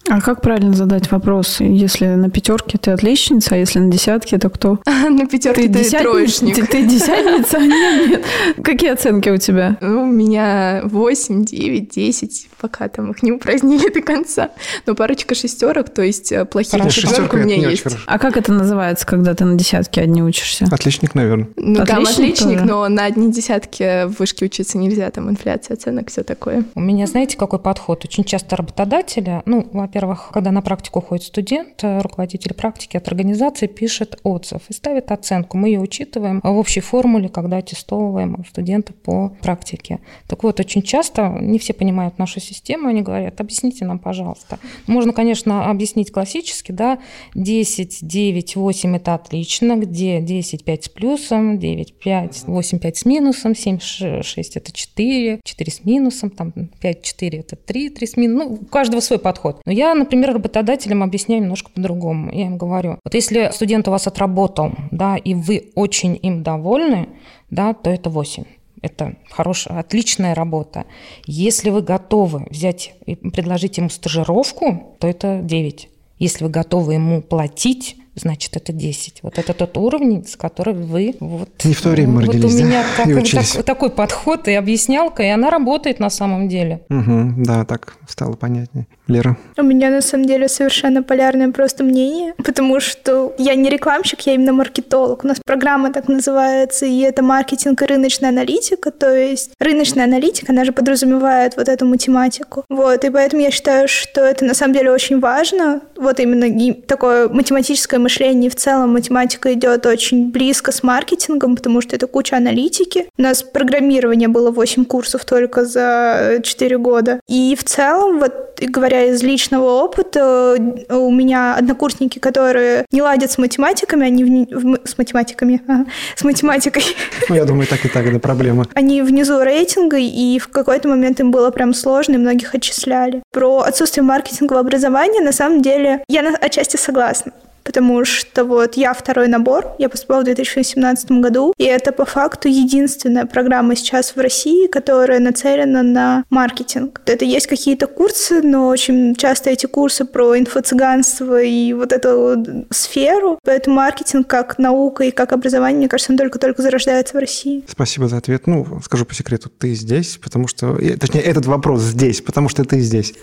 [0.09, 1.61] А как правильно задать вопрос?
[1.61, 4.81] Если на пятерке ты отличница, а если на десятке, то кто?
[4.87, 5.99] На пятерке ты, десятница?
[5.99, 6.55] троечник.
[6.57, 7.59] Ты, ты десятница?
[7.59, 8.25] Нет, нет.
[8.65, 9.77] Какие оценки у тебя?
[9.81, 14.51] Ну, у меня 8, 9, 10, пока там их не упразднили до конца.
[14.87, 17.85] Но парочка шестерок, то есть э, плохие четверки Шестерка у меня есть.
[18.07, 20.67] А как это называется, когда ты на десятке одни учишься?
[20.71, 21.49] Отличник, наверное.
[21.57, 26.23] Ну, там Отличник но на одни десятки в вышке учиться нельзя, там инфляция оценок, все
[26.23, 26.65] такое.
[26.75, 28.05] У меня, знаете, какой подход?
[28.05, 33.67] Очень часто работодатели, ну, во-первых, когда на практику ходит студент, э, руководитель практики от организации
[33.67, 35.59] пишет отзыв и ставит оценку.
[35.59, 40.01] Мы ее учитываем в общей формуле, когда аттестовываем студента по практике.
[40.29, 44.59] Так вот, очень часто не все понимают нашу систему, они говорят, объясните нам, пожалуйста.
[44.87, 46.99] Можно, конечно, объяснить классически, да,
[47.35, 53.05] 10, 9, 8– это отлично, где 10, 5 с плюсом, 9, 5, 8, 5 с
[53.05, 58.17] минусом, 7, 6– это 4, 4 с минусом, там 5, 4– это 3, 3 с
[58.17, 58.33] минусом.
[58.33, 59.32] Ну, у каждого свой подход.
[59.65, 62.31] Но я, например, работодателям объясняю немножко по-другому.
[62.33, 67.09] Я им говорю, вот если студент у вас отработал, да, и вы очень им довольны,
[67.51, 68.45] да, то это 8.
[68.83, 70.87] Это хорошая, отличная работа.
[71.25, 75.89] Если вы готовы взять и предложить ему стажировку, то это 9.
[76.19, 79.21] Если вы готовы ему платить, значит, это 10.
[79.23, 81.15] Вот это тот уровень, с которым вы...
[81.21, 82.65] Вот, Не в то время мы вот родились, у да?
[82.65, 86.83] меня как вот так- такой подход и объяснялка, и она работает на самом деле.
[86.89, 87.43] Мгм.
[87.43, 88.87] Да, так стало понятнее.
[89.09, 89.37] Лера?
[89.59, 94.35] У меня на самом деле совершенно полярное просто мнение, потому что я не рекламщик, я
[94.35, 95.25] именно маркетолог.
[95.25, 98.91] У нас программа так называется, и это маркетинг и рыночная аналитика.
[98.91, 102.65] То есть рыночная аналитика, она же подразумевает вот эту математику.
[102.69, 105.81] Вот, и поэтому я считаю, что это на самом деле очень важно.
[105.97, 108.51] Вот именно такое математическое мышление.
[108.51, 113.09] В целом математика идет очень близко с маркетингом, потому что это куча аналитики.
[113.19, 117.21] У нас программирование было 8 курсов только за 4 года.
[117.29, 120.57] И в целом, вот говоря из личного опыта,
[120.91, 125.87] у меня однокурсники, которые не ладят с математиками, они в м- с математиками, ага,
[126.17, 126.85] с математикой,
[127.29, 128.67] Ну, я думаю, так и так, это проблема.
[128.75, 133.23] они внизу рейтинга, и в какой-то момент им было прям сложно, и многих отчисляли.
[133.33, 137.33] Про отсутствие маркетингового образования, на самом деле, я отчасти согласна.
[137.65, 142.49] Потому что вот я второй набор, я поступала в 2017 году, и это по факту
[142.49, 147.01] единственная программа сейчас в России, которая нацелена на маркетинг.
[147.07, 153.39] Это есть какие-то курсы, но очень часто эти курсы про инфо-цыганство и вот эту сферу,
[153.45, 157.65] поэтому маркетинг как наука и как образование, мне кажется, он только-только зарождается в России.
[157.69, 158.47] Спасибо за ответ.
[158.47, 160.77] Ну, скажу по секрету, ты здесь, потому что...
[160.79, 163.15] э, Точнее, этот вопрос здесь, потому что ты здесь.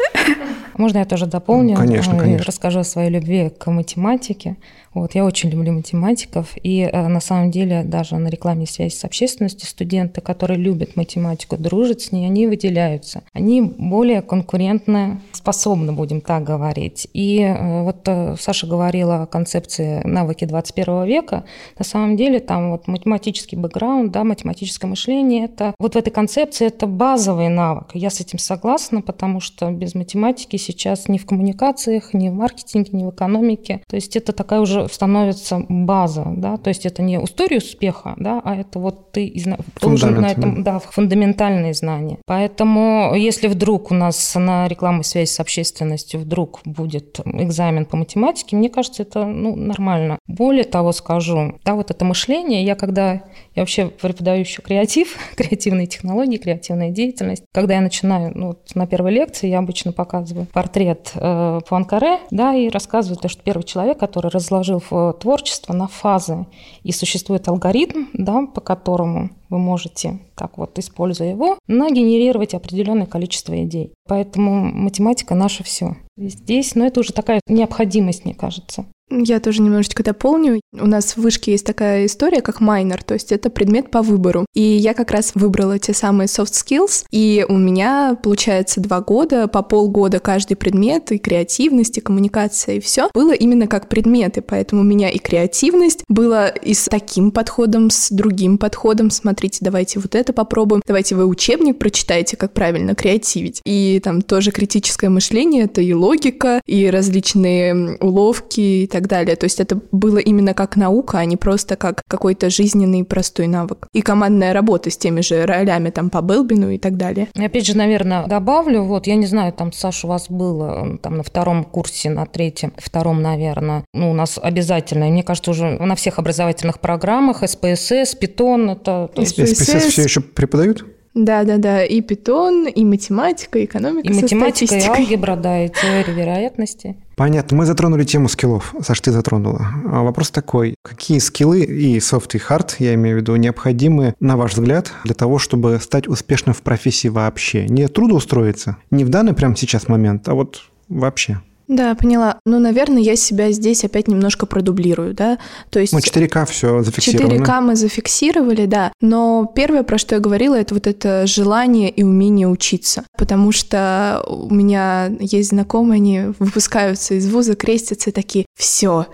[0.78, 1.76] Можно я тоже дополню?
[1.76, 2.45] Конечно, э, конечно.
[2.45, 4.57] Расскажу о своей любви к математике.
[4.93, 9.03] Вот, я очень люблю математиков, и э, на самом деле даже на рекламе связи с
[9.03, 13.23] общественностью студенты, которые любят математику, дружат с ней, они выделяются.
[13.33, 17.07] Они более конкурентно способны, будем так говорить.
[17.13, 21.45] И э, вот э, Саша говорила о концепции навыки 21 века.
[21.77, 26.67] На самом деле там вот математический бэкграунд, да, математическое мышление, это вот в этой концепции
[26.67, 27.91] это базовый навык.
[27.93, 32.89] Я с этим согласна, потому что без математики сейчас ни в коммуникациях, ни в маркетинге,
[32.93, 33.81] ни в экономике.
[33.87, 38.41] То есть это такая уже становится база, да, то есть это не история успеха, да,
[38.43, 42.17] а это вот ты изна- должен на этом, да, фундаментальные знания.
[42.25, 48.55] Поэтому если вдруг у нас на рекламу связи с общественностью вдруг будет экзамен по математике,
[48.55, 50.19] мне кажется, это ну, нормально.
[50.27, 53.13] Более того скажу, да, вот это мышление, я когда,
[53.55, 57.43] я вообще преподаю еще креатив, креативные технологии, креативная деятельность.
[57.53, 62.53] Когда я начинаю, ну, вот на первой лекции я обычно показываю портрет э, Пуанкаре, да,
[62.53, 66.45] и рассказываю то, что первый человек, который разложил э, творчество на фазы,
[66.84, 73.61] и существует алгоритм, да, по которому вы можете, так вот, используя его, нагенерировать определенное количество
[73.63, 73.93] идей.
[74.07, 75.97] Поэтому математика наше все.
[76.17, 78.85] Здесь, ну, это уже такая необходимость, мне кажется.
[79.11, 80.61] Я тоже немножечко дополню.
[80.71, 84.45] У нас в вышке есть такая история, как майнер, то есть это предмет по выбору.
[84.53, 89.47] И я как раз выбрала те самые soft skills, и у меня, получается, два года,
[89.47, 94.81] по полгода каждый предмет, и креативность, и коммуникация, и все было именно как предметы, поэтому
[94.81, 99.09] у меня и креативность была и с таким подходом, с другим подходом.
[99.39, 103.61] Смотрите, давайте вот это попробуем, давайте вы учебник прочитайте, как правильно креативить.
[103.63, 109.37] И там тоже критическое мышление, это и логика, и различные уловки и так далее.
[109.37, 113.87] То есть это было именно как наука, а не просто как какой-то жизненный простой навык.
[113.93, 117.29] И командная работа с теми же ролями там по Белбину и так далее.
[117.33, 121.15] И опять же, наверное, добавлю, вот, я не знаю, там, Саша, у вас было там
[121.15, 125.95] на втором курсе, на третьем, втором, наверное, ну, у нас обязательно, мне кажется, уже на
[125.95, 129.09] всех образовательных программах SPSS, Python, это...
[129.30, 130.86] SPSS все еще преподают?
[131.15, 131.84] Да, да, да.
[131.84, 134.07] И Python, и математика, и экономика.
[134.07, 136.97] И математика, и алгебра, да, и теория вероятности.
[137.15, 137.57] Понятно.
[137.57, 138.73] Мы затронули тему скиллов.
[138.82, 139.67] Саш, ты затронула.
[139.91, 140.75] А вопрос такой.
[140.84, 145.15] Какие скиллы и софт, и hard, я имею в виду, необходимы, на ваш взгляд, для
[145.15, 147.65] того, чтобы стать успешным в профессии вообще?
[147.67, 151.41] Не трудоустроиться, не в данный прямо сейчас момент, а вот вообще.
[151.70, 152.39] Да, поняла.
[152.47, 155.38] Ну, наверное, я себя здесь опять немножко продублирую, да.
[155.70, 155.93] То есть...
[155.93, 157.43] Ну, 4К все зафиксировано.
[157.43, 158.91] 4К мы зафиксировали, да.
[159.01, 163.05] Но первое, про что я говорила, это вот это желание и умение учиться.
[163.15, 169.05] Потому что у меня есть знакомые, они выпускаются из вуза, крестятся и такие, все,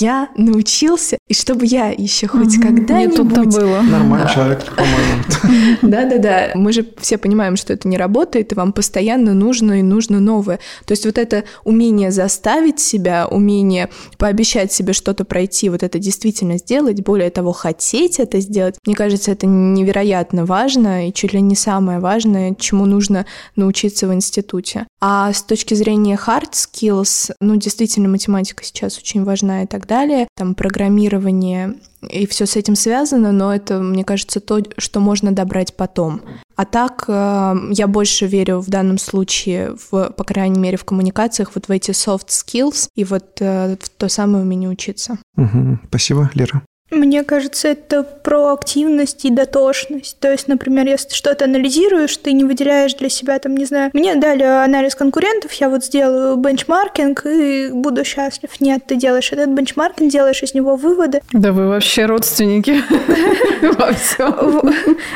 [0.00, 2.62] я научился, и чтобы я еще хоть угу.
[2.62, 3.54] когда-нибудь...
[3.54, 3.80] было.
[3.80, 5.78] Нормальный человек, по-моему.
[5.82, 6.50] Да-да-да.
[6.54, 10.58] Мы же все понимаем, что это не работает, и вам постоянно нужно и нужно новое.
[10.86, 13.88] То есть вот это умение заставить себя, умение
[14.18, 19.30] пообещать себе что-то пройти, вот это действительно сделать, более того, хотеть это сделать, мне кажется,
[19.30, 23.26] это невероятно важно и чуть ли не самое важное, чему нужно
[23.56, 24.86] научиться в институте.
[25.06, 30.26] А с точки зрения hard skills, ну, действительно, математика сейчас очень важна и так далее,
[30.34, 35.76] там программирование и все с этим связано, но это, мне кажется, то, что можно добрать
[35.76, 36.22] потом.
[36.56, 41.50] А так э, я больше верю в данном случае, в, по крайней мере, в коммуникациях,
[41.54, 45.18] вот в эти soft skills и вот э, в то самое умение учиться.
[45.36, 45.80] Угу.
[45.88, 46.62] Спасибо, Лера.
[46.94, 50.18] Мне кажется, это про активность и дотошность.
[50.20, 53.90] То есть, например, если ты что-то анализируешь, ты не выделяешь для себя, там, не знаю,
[53.92, 58.50] мне дали анализ конкурентов, я вот сделаю бенчмаркинг и буду счастлив.
[58.60, 61.20] Нет, ты делаешь этот бенчмаркинг, делаешь из него выводы.
[61.32, 62.82] Да вы вообще родственники
[63.78, 64.74] во всем.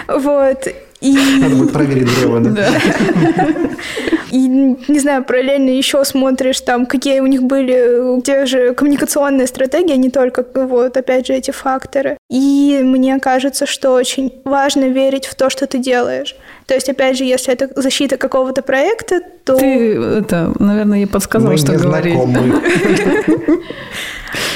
[0.08, 0.68] Вот.
[1.00, 1.16] И...
[1.40, 2.68] Надо будет проверить древо, да?
[4.30, 9.92] И, не знаю, параллельно еще смотришь там, какие у них были те же коммуникационные стратегии,
[9.92, 12.18] а не только вот, опять же, эти факторы.
[12.30, 16.36] И мне кажется, что очень важно верить в то, что ты делаешь.
[16.68, 19.56] То есть, опять же, если это защита какого-то проекта, то...
[19.56, 22.14] Ты, это, наверное, ей подсказал, что говорить.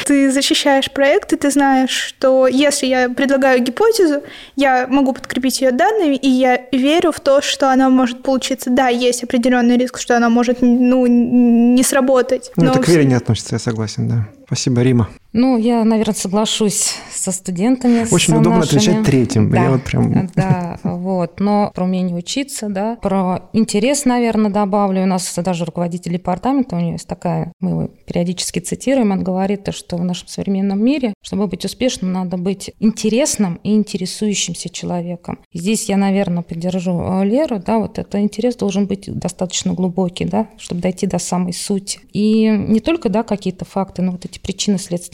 [0.04, 4.22] Ты защищаешь проект, и ты знаешь, что если я предлагаю гипотезу,
[4.56, 8.68] я могу подкрепить ее данными, и я верю в то, что она может получиться.
[8.68, 12.52] Да, есть определенный риск, что она может ну, не сработать.
[12.56, 14.28] Ну, это к вере не относится, я согласен, да.
[14.46, 15.08] Спасибо, Рима.
[15.32, 18.06] Ну, я, наверное, соглашусь со студентами.
[18.12, 18.78] Очень со удобно нашими.
[18.78, 19.50] отвечать третьим.
[19.50, 20.26] Да, я вот прям...
[20.34, 21.40] да, вот.
[21.40, 25.02] Но про умение учиться, да, про интерес, наверное, добавлю.
[25.02, 29.68] У нас даже руководитель департамента, у нее есть такая, мы его периодически цитируем, он говорит,
[29.72, 35.38] что в нашем современном мире, чтобы быть успешным, надо быть интересным и интересующимся человеком.
[35.54, 40.48] Здесь я, наверное, поддержу э, Леру, да, вот этот интерес должен быть достаточно глубокий, да,
[40.58, 42.00] чтобы дойти до самой сути.
[42.12, 44.38] И не только, да, какие-то факты, но вот эти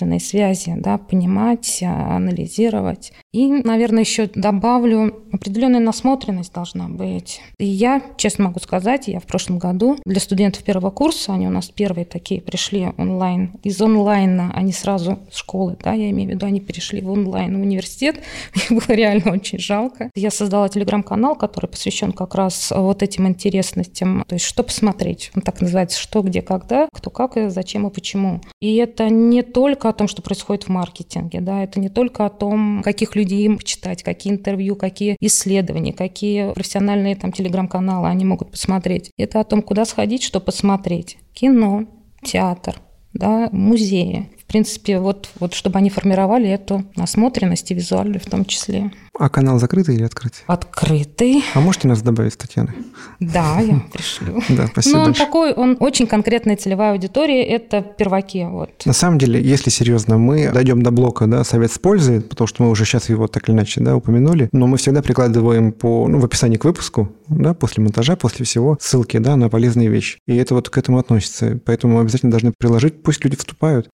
[0.08, 3.12] причинно-следственные связи, да, понимать, а, анализировать.
[3.32, 7.40] И, наверное, еще добавлю, определенная насмотренность должна быть.
[7.58, 11.50] И я, честно могу сказать, я в прошлом году для студентов первого курса, они у
[11.50, 16.32] нас первые такие пришли онлайн, из онлайна они сразу с школы, да, я имею в
[16.32, 18.16] виду, они перешли в онлайн в университет,
[18.54, 20.10] мне было реально очень жалко.
[20.14, 25.42] Я создала телеграм-канал, который посвящен как раз вот этим интересностям, то есть что посмотреть, он
[25.42, 28.40] так называется, что, где, когда, кто как, и зачем и почему.
[28.60, 32.82] И это не только том, что происходит в маркетинге, да, это не только о том,
[32.82, 39.10] каких людей им почитать, какие интервью, какие исследования, какие профессиональные там телеграм-каналы они могут посмотреть.
[39.18, 41.18] Это о том, куда сходить, что посмотреть.
[41.34, 41.84] Кино,
[42.22, 42.80] театр,
[43.12, 48.90] да, музеи, принципе, вот, вот чтобы они формировали эту насмотренность и визуальную в том числе.
[49.18, 50.40] А канал закрытый или открытый?
[50.46, 51.42] Открытый.
[51.54, 52.72] А можете нас добавить, Татьяна?
[53.18, 54.42] Да, я пришлю.
[54.48, 55.26] Да, спасибо Но он большое.
[55.26, 58.46] такой, он очень конкретная целевая аудитория, это перваки.
[58.48, 58.70] Вот.
[58.86, 62.62] На самом деле, если серьезно, мы дойдем до блока, да, совет с пользой, потому что
[62.62, 66.18] мы уже сейчас его так или иначе, да, упомянули, но мы всегда прикладываем по, ну,
[66.18, 70.18] в описании к выпуску, да, после монтажа, после всего, ссылки, да, на полезные вещи.
[70.26, 71.60] И это вот к этому относится.
[71.64, 73.88] Поэтому мы обязательно должны приложить, пусть люди вступают,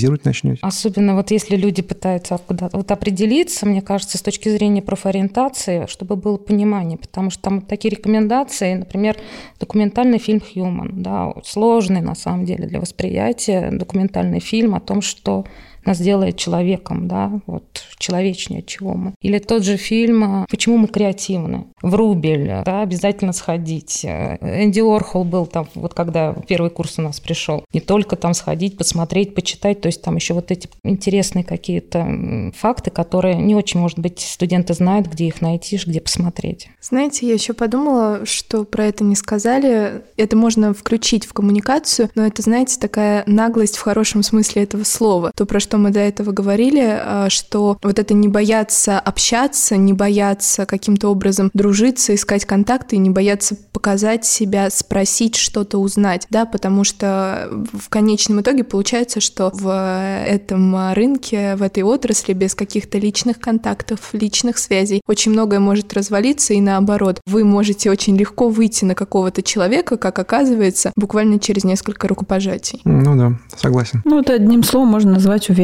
[0.00, 0.58] монетизировать начнете.
[0.62, 6.16] Особенно вот если люди пытаются куда-то вот определиться, мне кажется, с точки зрения профориентации, чтобы
[6.16, 9.16] было понимание, потому что там такие рекомендации, например,
[9.58, 15.44] документальный фильм «Human», да, сложный на самом деле для восприятия, документальный фильм о том, что
[15.84, 17.64] нас делает человеком, да, вот
[17.98, 19.14] человечнее, чего мы.
[19.20, 24.04] Или тот же фильм а, «Почему мы креативны?» В Рубель, да, обязательно сходить.
[24.04, 27.64] Энди Орхол был там, вот когда первый курс у нас пришел.
[27.72, 32.90] Не только там сходить, посмотреть, почитать, то есть там еще вот эти интересные какие-то факты,
[32.90, 36.68] которые не очень, может быть, студенты знают, где их найти, где посмотреть.
[36.80, 40.02] Знаете, я еще подумала, что про это не сказали.
[40.16, 45.32] Это можно включить в коммуникацию, но это, знаете, такая наглость в хорошем смысле этого слова.
[45.34, 49.92] То, про что мы до этого говорили, а, что вот это не бояться общаться, не
[49.92, 56.84] бояться каким-то образом дружиться, искать контакты, не бояться показать себя, спросить что-то, узнать, да, потому
[56.84, 63.40] что в конечном итоге получается, что в этом рынке, в этой отрасли без каких-то личных
[63.40, 68.94] контактов, личных связей очень многое может развалиться, и наоборот, вы можете очень легко выйти на
[68.94, 72.80] какого-то человека, как оказывается, буквально через несколько рукопожатий.
[72.84, 74.02] Ну да, согласен.
[74.04, 75.59] Ну, это одним словом можно назвать уверенность,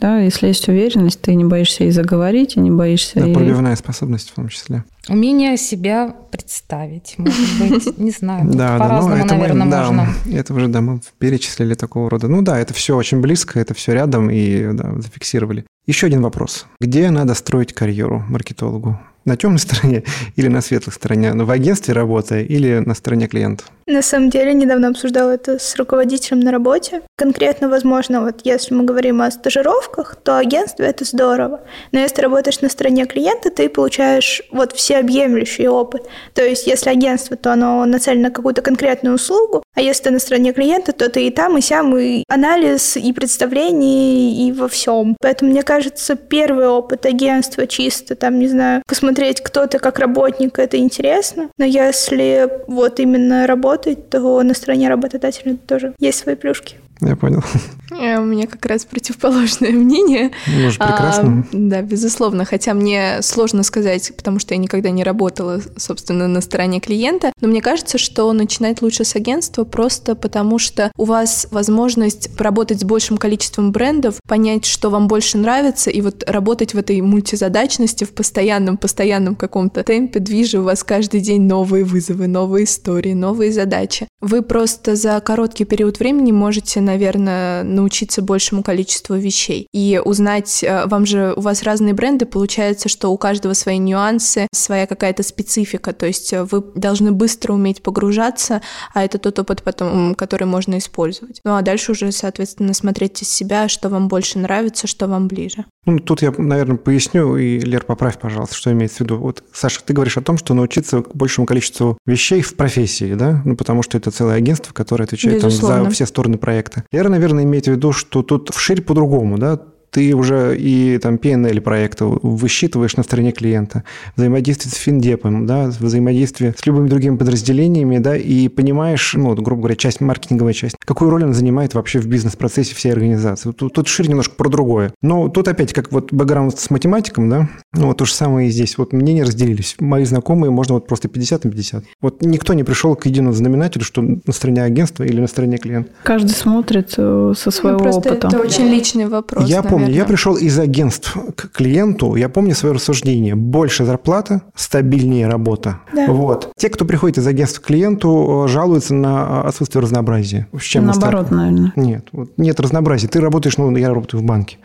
[0.00, 0.20] да.
[0.20, 3.34] Если есть уверенность, ты не боишься и заговорить, и не боишься Да, и...
[3.34, 4.84] пробивная способность в том числе.
[5.08, 9.90] Умение себя представить, может быть, не знаю, Да, да, ну, по-разному, это мы- наверное, да,
[9.90, 10.14] можно.
[10.32, 12.28] Это уже, да, мы перечислили такого рода.
[12.28, 14.68] Ну да, это все очень близко, это все рядом и
[15.00, 15.64] зафиксировали.
[15.86, 16.66] Еще один вопрос.
[16.80, 19.00] Где надо строить карьеру маркетологу?
[19.24, 20.04] На темной стороне
[20.36, 21.32] или на светлой стороне?
[21.34, 23.64] Ну, в агентстве работая или на стороне клиента?
[23.90, 27.02] На самом деле, недавно обсуждала это с руководителем на работе.
[27.16, 31.60] Конкретно, возможно, вот если мы говорим о стажировках, то агентство– это здорово.
[31.90, 36.06] Но если ты работаешь на стороне клиента, ты получаешь вот всеобъемлющий опыт.
[36.34, 40.18] То есть, если агентство, то оно нацелено на какую-то конкретную услугу, а если ты на
[40.20, 45.16] стороне клиента, то ты и там, и сям, и анализ, и представление, и во всем.
[45.20, 50.58] Поэтому, мне кажется, первый опыт агентства чисто, там, не знаю, посмотреть, кто ты как работник,
[50.58, 51.48] это интересно.
[51.58, 53.46] Но если вот именно
[53.80, 56.76] работать, то на стороне работодателя тоже есть свои плюшки.
[57.00, 57.42] Я понял.
[57.90, 60.30] Э, У меня как раз противоположное мнение.
[60.46, 61.46] Может, прекрасно.
[61.50, 62.44] А, да, безусловно.
[62.44, 67.32] Хотя мне сложно сказать, потому что я никогда не работала, собственно, на стороне клиента.
[67.40, 72.80] Но мне кажется, что начинать лучше с агентства просто потому, что у вас возможность поработать
[72.80, 78.04] с большим количеством брендов, понять, что вам больше нравится, и вот работать в этой мультизадачности,
[78.04, 83.52] в постоянном, постоянном каком-то темпе, движе у вас каждый день новые вызовы, новые истории, новые
[83.52, 84.06] задачи.
[84.20, 90.86] Вы просто за короткий период времени можете, наверное, научиться большему количеству вещей и узнать, э,
[90.86, 95.94] вам же, у вас разные бренды, получается, что у каждого свои нюансы, своя какая-то специфика,
[95.94, 98.60] то есть э, вы должны быстро уметь погружаться,
[98.92, 101.40] а это тот опыт потом, который можно использовать.
[101.44, 105.64] Ну а дальше уже, соответственно, смотреть из себя, что вам больше нравится, что вам ближе.
[105.86, 109.16] Ну, тут я, наверное, поясню, и, Лер, поправь, пожалуйста, что имеется в виду.
[109.16, 113.40] Вот, Саша, ты говоришь о том, что научиться большему количеству вещей в профессии, да?
[113.46, 116.84] Ну, потому что это целое агентство, которое отвечает там, за все стороны проекта.
[116.92, 119.60] Лера, наверное, имеет в виду, что тут вширь по-другому, да?
[119.90, 123.84] Ты уже и там PNL проекта высчитываешь на стороне клиента,
[124.16, 129.62] взаимодействие с финдепом, да, взаимодействие с любыми другими подразделениями, да, и понимаешь, ну, вот, грубо
[129.62, 133.52] говоря, часть, маркетинговая часть, какую роль она занимает вообще в бизнес-процессе всей организации.
[133.52, 134.92] Тут, тут шире немножко про другое.
[135.02, 138.50] Но тут опять, как вот бэкграунд с математиком, да, ну, вот то же самое и
[138.50, 138.78] здесь.
[138.78, 139.76] Вот мнения разделились.
[139.80, 141.84] Мои знакомые, можно вот просто 50 на 50.
[142.00, 145.90] Вот никто не пришел к единому знаменателю, что на стороне агентства или на стороне клиента.
[146.02, 148.28] Каждый смотрит э, со своего ну, просто опыта.
[148.28, 149.48] Это очень личный вопрос.
[149.48, 149.98] Я помню, наверное.
[149.98, 153.34] я пришел из агентств к клиенту, я помню свое рассуждение.
[153.34, 155.80] Больше зарплата, стабильнее работа.
[155.92, 156.06] Да.
[156.06, 156.52] Вот.
[156.56, 160.46] Те, кто приходит из агентств к клиенту, э, жалуются на отсутствие разнообразия.
[160.58, 161.72] С чем Наоборот, наверное.
[161.76, 163.08] Нет, вот нет разнообразия.
[163.08, 164.58] Ты работаешь, ну, я работаю в банке.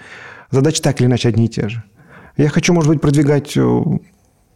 [0.51, 1.83] Задачи так или иначе одни и те же.
[2.37, 3.83] Я хочу, может быть, продвигать э,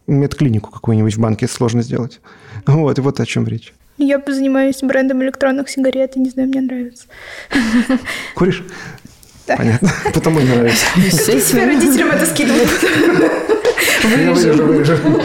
[0.06, 2.20] медклинику какую-нибудь в банке, это сложно сделать.
[2.66, 3.72] Вот, и вот о чем речь.
[3.98, 7.04] Я занимаюсь брендом электронных сигарет, и не знаю, мне нравится.
[8.34, 8.64] Куришь?
[9.46, 9.56] Да.
[9.56, 9.90] Понятно.
[10.14, 10.86] Потому и нравится.
[10.96, 12.70] Теперь родителям это скидывают.
[14.02, 14.96] Вырежу, вырежу.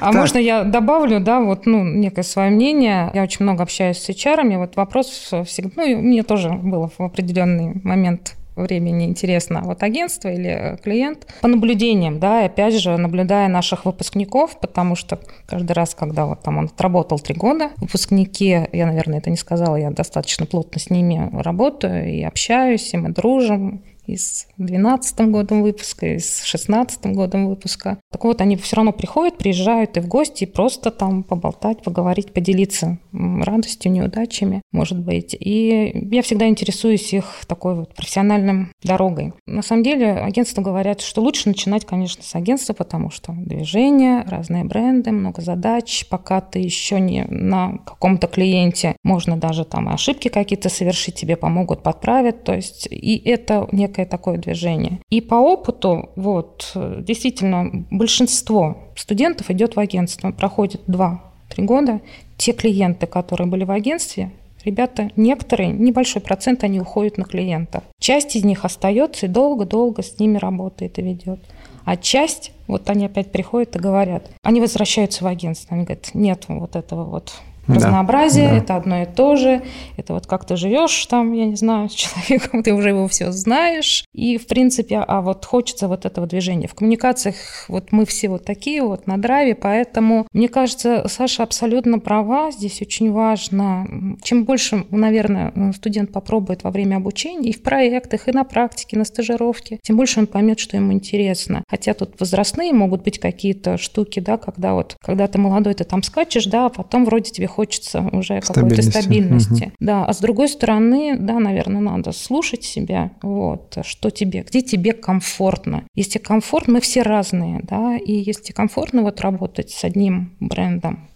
[0.00, 3.10] А можно я добавлю, да, вот, ну, некое свое мнение.
[3.14, 5.06] Я очень много общаюсь с HR, вот вопрос
[5.44, 11.26] всегда, ну, и мне тоже было в определенный момент времени интересно, вот агентство или клиент.
[11.40, 16.42] По наблюдениям, да, и опять же, наблюдая наших выпускников, потому что каждый раз, когда вот
[16.42, 20.90] там он отработал три года, выпускники, я, наверное, это не сказала, я достаточно плотно с
[20.90, 27.06] ними работаю и общаюсь, и мы дружим, и с 12 годом выпуска, и с 16
[27.14, 27.98] годом выпуска.
[28.10, 32.32] Так вот, они все равно приходят, приезжают и в гости, и просто там поболтать, поговорить,
[32.32, 35.36] поделиться радостью, неудачами, может быть.
[35.38, 39.34] И я всегда интересуюсь их такой вот профессиональным дорогой.
[39.46, 44.64] На самом деле, агентства говорят, что лучше начинать, конечно, с агентства, потому что движение, разные
[44.64, 46.06] бренды, много задач.
[46.08, 51.82] Пока ты еще не на каком-то клиенте, можно даже там ошибки какие-то совершить, тебе помогут,
[51.82, 52.44] подправят.
[52.44, 55.00] То есть и это некая некое такое движение.
[55.10, 61.18] И по опыту, вот, действительно, большинство студентов идет в агентство, проходит 2-3
[61.58, 62.00] года.
[62.36, 64.30] Те клиенты, которые были в агентстве,
[64.64, 67.82] ребята, некоторые, небольшой процент, они уходят на клиентов.
[68.00, 71.40] Часть из них остается и долго-долго с ними работает и ведет.
[71.84, 76.44] А часть, вот они опять приходят и говорят, они возвращаются в агентство, они говорят, нет
[76.48, 77.32] вот этого вот
[77.68, 78.56] разнообразие, да.
[78.56, 79.62] это одно и то же.
[79.96, 83.30] Это вот как ты живешь там, я не знаю, с человеком, ты уже его все
[83.32, 84.04] знаешь.
[84.12, 86.68] И, в принципе, а вот хочется вот этого движения.
[86.68, 87.36] В коммуникациях
[87.68, 92.50] вот мы все вот такие вот на драйве, поэтому, мне кажется, Саша абсолютно права.
[92.50, 93.86] Здесь очень важно,
[94.22, 99.04] чем больше, наверное, студент попробует во время обучения и в проектах, и на практике, на
[99.04, 101.64] стажировке, тем больше он поймет, что ему интересно.
[101.68, 106.02] Хотя тут возрастные могут быть какие-то штуки, да, когда вот, когда ты молодой, ты там
[106.02, 109.64] скачешь, да, а потом вроде тебе хочется уже какой-то стабильности.
[109.64, 109.72] Угу.
[109.80, 114.92] Да, а с другой стороны, да, наверное, надо слушать себя, вот, что тебе, где тебе
[114.92, 115.82] комфортно.
[115.96, 121.08] Если комфортно, мы все разные, да, и если комфортно вот работать с одним брендом,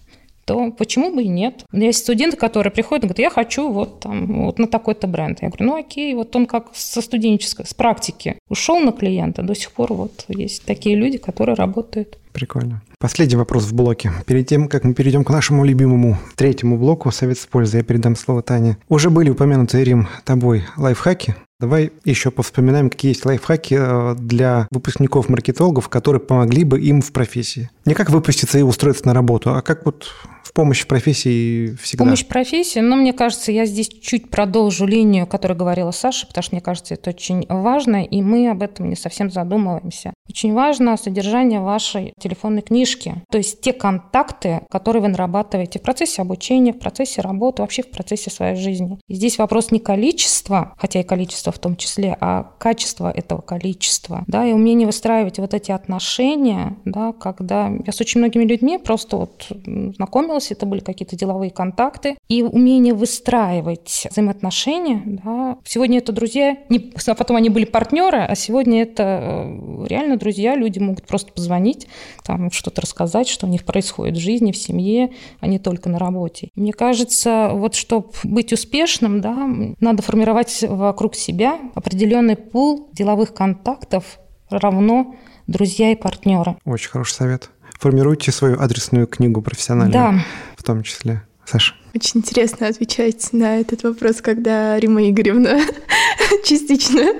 [0.44, 1.64] то почему бы и нет?
[1.70, 5.06] У меня есть студенты, которые приходят и говорят, я хочу вот, там, вот на такой-то
[5.06, 5.42] бренд.
[5.42, 9.54] Я говорю, ну окей, вот он как со студенческой, с практики ушел на клиента, до
[9.54, 12.18] сих пор вот есть такие люди, которые работают.
[12.32, 12.82] Прикольно.
[12.98, 14.12] Последний вопрос в блоке.
[14.26, 18.16] Перед тем, как мы перейдем к нашему любимому третьему блоку «Совет с пользой», я передам
[18.16, 18.78] слово Тане.
[18.88, 21.36] Уже были упомянуты, Рим, тобой лайфхаки.
[21.60, 27.70] Давай еще повспоминаем, какие есть лайфхаки э, для выпускников-маркетологов, которые помогли бы им в профессии.
[27.84, 30.10] Не как выпуститься и устроиться на работу, а как вот
[30.54, 32.04] помощь в профессии всегда.
[32.04, 36.54] Помощь профессии, но мне кажется, я здесь чуть продолжу линию, которую говорила Саша, потому что
[36.54, 40.12] мне кажется, это очень важно, и мы об этом не совсем задумываемся.
[40.28, 46.22] Очень важно содержание вашей телефонной книжки, то есть те контакты, которые вы нарабатываете в процессе
[46.22, 48.98] обучения, в процессе работы, вообще в процессе своей жизни.
[49.08, 54.24] И здесь вопрос не количества, хотя и количество в том числе, а качество этого количества,
[54.26, 59.16] да, и умение выстраивать вот эти отношения, да, когда я с очень многими людьми просто
[59.16, 59.48] вот
[59.96, 62.16] знакомилась, общалась, это были какие-то деловые контакты.
[62.28, 65.02] И умение выстраивать взаимоотношения.
[65.04, 65.58] Да.
[65.64, 70.54] Сегодня это друзья, не, а потом они были партнеры, а сегодня это э, реально друзья.
[70.54, 71.86] Люди могут просто позвонить,
[72.24, 75.10] там что-то рассказать, что у них происходит в жизни, в семье,
[75.40, 76.48] а не только на работе.
[76.54, 79.48] Мне кажется, вот чтобы быть успешным, да,
[79.80, 84.18] надо формировать вокруг себя определенный пул деловых контактов
[84.50, 85.14] равно
[85.46, 86.56] друзья и партнеры.
[86.64, 87.50] Очень хороший совет
[87.82, 89.92] формируйте свою адресную книгу профессиональную.
[89.92, 90.24] Да.
[90.56, 91.22] В том числе.
[91.44, 91.74] Саша.
[91.94, 95.60] Очень интересно отвечать на этот вопрос, когда Рима Игоревна
[96.44, 97.12] частично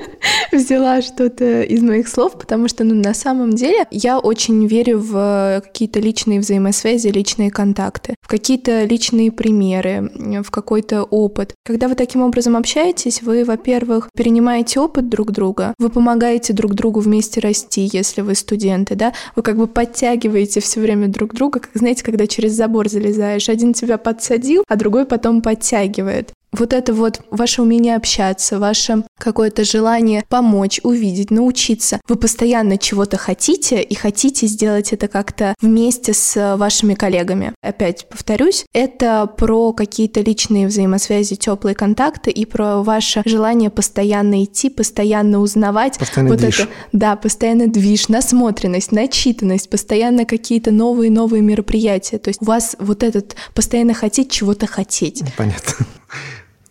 [0.51, 5.62] взяла что-то из моих слов, потому что ну, на самом деле я очень верю в
[5.62, 10.11] какие-то личные взаимосвязи, личные контакты, в какие-то личные примеры,
[10.43, 11.55] в какой-то опыт.
[11.64, 17.01] Когда вы таким образом общаетесь, вы, во-первых, перенимаете опыт друг друга, вы помогаете друг другу
[17.01, 21.70] вместе расти, если вы студенты, да, вы как бы подтягиваете все время друг друга, как,
[21.75, 27.20] знаете, когда через забор залезаешь, один тебя подсадил, а другой потом подтягивает вот это вот
[27.30, 32.00] ваше умение общаться, ваше какое-то желание помочь, увидеть, научиться.
[32.09, 37.55] Вы постоянно чего-то хотите и хотите сделать это как-то вместе с вашими коллегами.
[37.62, 44.68] Опять повторюсь, это про какие-то личные взаимосвязи, теплые контакты и про ваше желание постоянно идти,
[44.68, 45.98] постоянно узнавать.
[45.98, 46.61] Постоянно вот движ.
[46.61, 52.18] это, да, постоянно движ, насмотренность, начитанность, постоянно какие-то новые-новые мероприятия.
[52.18, 55.22] То есть у вас вот этот постоянно хотеть чего-то хотеть.
[55.36, 55.86] Понятно.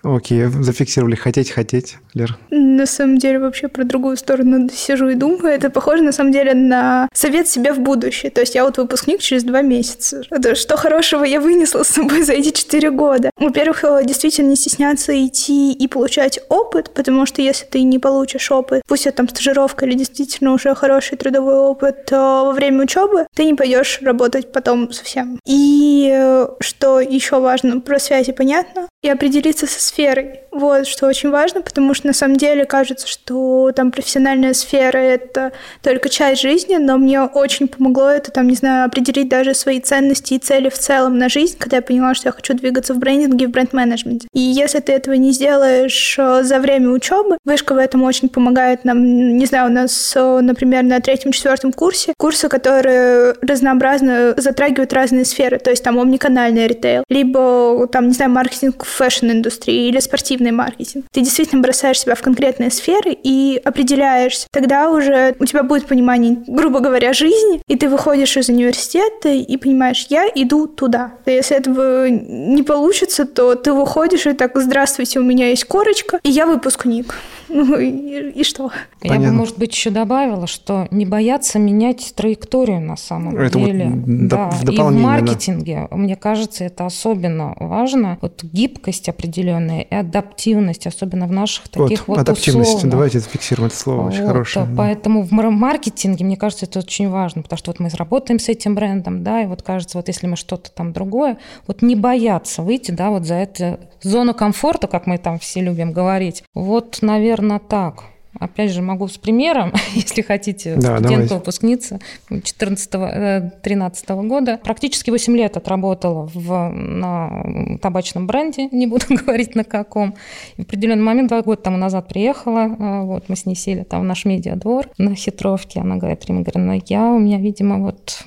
[0.04, 1.16] Окей, зафиксировали.
[1.16, 2.38] Хотеть, хотеть, Лер.
[2.50, 5.54] На самом деле вообще про другую сторону сижу и думаю.
[5.54, 8.32] Это похоже на самом деле на совет себе в будущее.
[8.32, 10.24] То есть я вот выпускник через два месяца.
[10.56, 13.30] Что хорошего я вынесла с собой за эти четыре года?
[13.38, 18.82] Во-первых, действительно не стесняться идти и получать опыт, потому что если ты не получишь опыт,
[18.88, 23.54] пусть это там стажировка или действительно уже хороший трудовой опыт, во время учебы ты не
[23.54, 25.40] пойдешь работать потом совсем.
[25.46, 30.42] И э, что еще важно, про связи понятно, и определиться со сферой.
[30.52, 35.54] Вот, что очень важно, потому что на самом деле кажется, что там профессиональная сфера— это
[35.82, 40.36] только часть жизни, но мне очень помогло это, там, не знаю, определить даже свои ценности
[40.36, 43.46] и цели в целом на жизнь, когда я поняла, что я хочу двигаться в брендинге
[43.46, 44.28] и в бренд-менеджменте.
[44.34, 48.84] И если ты этого не сделаешь э, за время учебы, вышка в этом очень помогает
[48.84, 55.26] нам, не знаю, у нас, э, например, на третьем-четвертом курсе курсы, которые разнообразно затрагивают разные
[55.26, 61.06] сферы, то есть там омниканальный ритейл, либо там, не знаю, маркетинг fashion-индустрии или спортивный маркетинг.
[61.12, 64.48] Ты действительно бросаешь себя в конкретные сферы и определяешься.
[64.52, 69.58] Тогда уже у тебя будет понимание, грубо говоря, жизни, и ты выходишь из университета и
[69.58, 71.14] понимаешь, я иду туда.
[71.26, 76.30] Если этого не получится, то ты выходишь и так, здравствуйте, у меня есть корочка, и
[76.30, 77.16] я выпускник.
[77.54, 78.72] Ну и, и что?
[79.02, 79.24] Понятно.
[79.24, 83.90] Я бы, может быть, еще добавила, что не бояться менять траекторию на самом это деле.
[83.90, 84.50] Вот да.
[84.50, 85.98] В и в маркетинге, да.
[85.98, 88.18] мне кажется, это особенно важно.
[88.22, 92.70] Вот гибкость определенная и адаптивность, особенно в наших таких вот, вот адаптивность.
[92.70, 92.92] условных.
[92.92, 94.68] Давайте зафиксируем это слово, очень вот, хорошее.
[94.78, 95.28] Поэтому да.
[95.28, 99.24] в маркетинге, мне кажется, это очень важно, потому что вот мы работаем с этим брендом,
[99.24, 101.38] да, и вот кажется, вот если мы что-то там другое,
[101.68, 105.92] вот не бояться выйти, да, вот за эту зону комфорта, как мы там все любим
[105.92, 106.44] говорить.
[106.54, 108.04] Вот, наверное, наверное, так.
[108.40, 113.62] Опять же, могу с примером, если хотите, да, студентка, выпускница 14-13
[114.08, 114.58] э, года.
[114.64, 120.16] Практически 8 лет отработала в, на табачном бренде, не буду говорить на каком.
[120.56, 123.84] И в определенный момент, два года тому назад приехала, э, вот мы с ней сели
[123.84, 125.82] там в наш медиадвор на хитровке.
[125.82, 128.24] Она говорит, Рима Грина, я, у меня, видимо, вот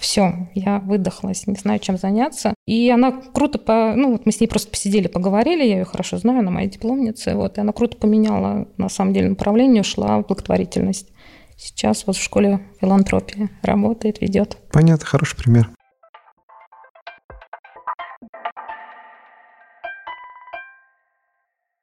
[0.00, 2.54] все, я выдохлась, не знаю, чем заняться.
[2.66, 6.18] И она круто, по, ну вот мы с ней просто посидели, поговорили, я ее хорошо
[6.18, 10.26] знаю, она моя дипломница, вот, и она круто поменяла, на самом деле, направление, ушла в
[10.26, 11.08] благотворительность.
[11.56, 14.56] Сейчас вот в школе филантропии работает, ведет.
[14.70, 15.68] Понятно, хороший пример.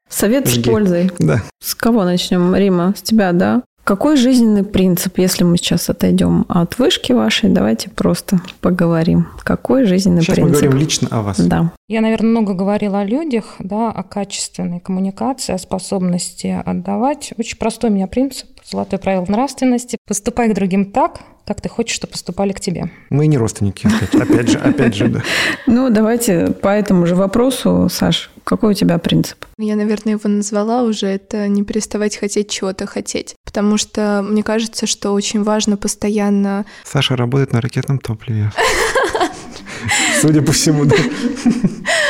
[0.08, 0.62] Совет Жги.
[0.62, 1.12] с пользой.
[1.20, 1.42] Да.
[1.60, 2.94] С кого начнем, Рима?
[2.96, 3.64] С тебя, да?
[3.86, 9.28] Какой жизненный принцип, если мы сейчас отойдем от вышки вашей, давайте просто поговорим.
[9.44, 10.56] Какой жизненный сейчас принцип?
[10.56, 11.40] Сейчас мы говорим лично о вас.
[11.40, 11.72] Да.
[11.88, 17.32] Я, наверное, много говорила о людях, да, о качественной коммуникации, о способности отдавать.
[17.38, 19.98] Очень простой у меня принцип, золотое правило нравственности.
[20.08, 22.90] Поступай к другим так, как ты хочешь, чтобы поступали к тебе.
[23.10, 25.22] Мы не родственники, опять же, опять же, да.
[25.68, 29.46] Ну, давайте по этому же вопросу, Саш, какой у тебя принцип?
[29.58, 33.36] Я, наверное, его назвала уже, это не переставать хотеть чего-то хотеть.
[33.46, 36.66] Потому что мне кажется, что очень важно постоянно...
[36.84, 38.52] Саша работает на ракетном топливе.
[40.22, 40.96] Судя по всему, да.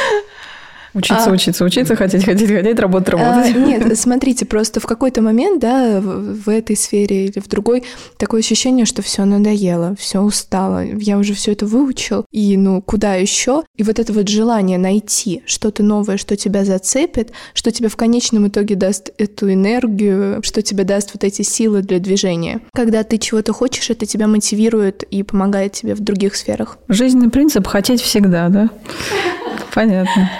[0.95, 3.53] Учиться, а, учиться, учиться, хотеть, хотеть, хотеть, работать, а, работать.
[3.53, 7.83] А, нет, смотрите, просто в какой-то момент, да, в, в этой сфере или в другой,
[8.17, 13.15] такое ощущение, что все надоело, все устало, я уже все это выучил, и ну куда
[13.15, 13.63] еще?
[13.75, 18.47] И вот это вот желание найти что-то новое, что тебя зацепит, что тебе в конечном
[18.47, 22.61] итоге даст эту энергию, что тебе даст вот эти силы для движения.
[22.73, 26.77] Когда ты чего-то хочешь, это тебя мотивирует и помогает тебе в других сферах.
[26.87, 28.69] Жизненный принцип хотеть всегда, да?
[29.73, 30.31] Понятно.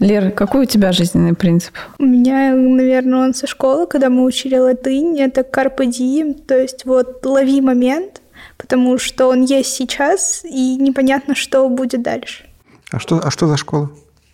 [0.00, 1.74] Лера, какой у тебя жизненный принцип?
[1.98, 6.86] У меня, наверное, он со школы, когда мы учили латынь, это carpe diem, то есть
[6.86, 8.22] вот лови момент,
[8.56, 12.46] потому что он есть сейчас, и непонятно, что будет дальше.
[12.90, 13.90] А что, а что за школа?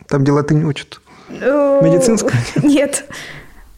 [0.09, 1.01] Там, где латынь учат?
[1.29, 2.41] Э, Медицинская?
[2.63, 3.05] Нет.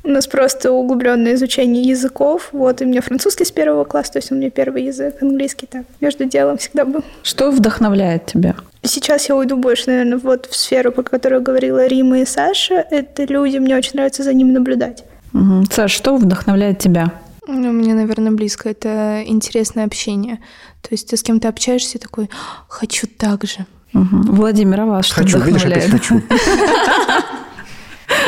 [0.09, 2.49] У нас просто углубленное изучение языков.
[2.53, 5.67] Вот, и у меня французский с первого класса, то есть у меня первый язык, английский
[5.67, 7.05] так, между делом всегда был.
[7.23, 8.57] Что вдохновляет тебя?
[8.83, 12.87] Сейчас я уйду больше, наверное, вот в сферу, по которой говорила Рима и Саша.
[12.91, 15.05] Это люди, мне очень нравится за ними наблюдать.
[15.35, 15.67] Угу.
[15.71, 17.13] Саша, что вдохновляет тебя?
[17.47, 18.71] Ну, мне, наверное, близко.
[18.71, 20.39] Это интересное общение.
[20.81, 22.31] То есть ты с кем-то общаешься такой,
[22.67, 23.67] хочу так же.
[23.93, 24.33] Угу.
[24.33, 25.85] Владимир, а вас что хочу, вдохновляет?
[25.85, 26.23] Видишь, хочу.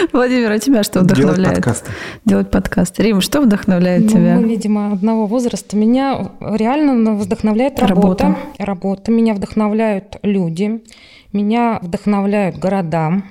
[0.13, 1.39] Владимир, а тебя что вдохновляет?
[1.39, 1.91] Делать подкасты.
[2.25, 3.03] Делать подкасты.
[3.03, 4.37] Рим, что вдохновляет ну, тебя?
[4.37, 5.77] Мы, видимо, одного возраста.
[5.77, 8.25] Меня реально вдохновляет работа.
[8.25, 8.37] Работа.
[8.59, 9.13] работа.
[9.13, 10.83] Меня вдохновляют люди.
[11.33, 13.23] Меня вдохновляют города.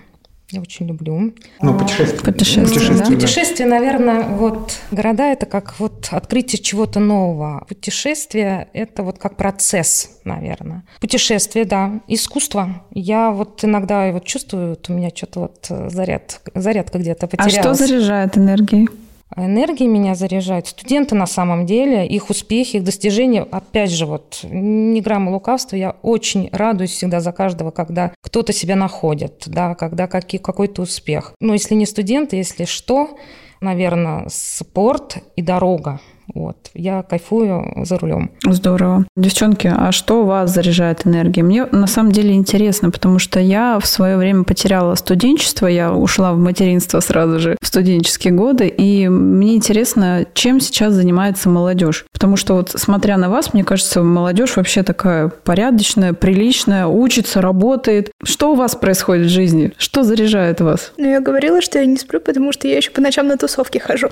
[0.52, 1.34] Я очень люблю.
[1.62, 2.22] Ну, путешествие.
[2.34, 3.06] Путешествие, Путешествие, да?
[3.16, 7.64] Путешествие, наверное, вот города это как вот открытие чего-то нового.
[7.68, 10.84] Путешествие это вот как процесс, наверное.
[11.02, 12.00] Путешествие, да.
[12.08, 12.84] Искусство.
[12.92, 17.30] Я вот иногда вот чувствую, вот у меня что-то вот э, заряд, зарядка где-то А
[17.30, 17.78] потерялась.
[17.78, 18.90] что заряжает энергией?
[19.36, 23.44] А Энергии меня заряжают студенты на самом деле, их успехи, их достижения.
[23.44, 28.76] Опять же, вот ни грамма лукавства, я очень радуюсь всегда за каждого, когда кто-то себя
[28.76, 31.34] находит, да, когда какой-то успех.
[31.40, 33.18] Ну, если не студенты, если что,
[33.62, 36.00] наверное, спорт и дорога.
[36.34, 36.58] Вот.
[36.74, 38.32] Я кайфую за рулем.
[38.46, 39.06] Здорово.
[39.16, 41.44] Девчонки, а что вас заряжает энергией?
[41.44, 46.34] Мне на самом деле интересно, потому что я в свое время потеряла студенчество, я ушла
[46.34, 52.06] в материнство сразу же в студенческие годы, и мне интересно, чем сейчас занимается молодежь.
[52.14, 58.12] Потому что вот смотря на вас, мне кажется, молодежь вообще такая порядочная, приличная, учится, работает.
[58.24, 59.74] Что у вас происходит в жизни?
[59.78, 60.92] Что заряжает вас?
[60.98, 63.80] Ну, я говорила, что я не сплю, потому что я еще по ночам на тусовке
[63.80, 64.10] хожу.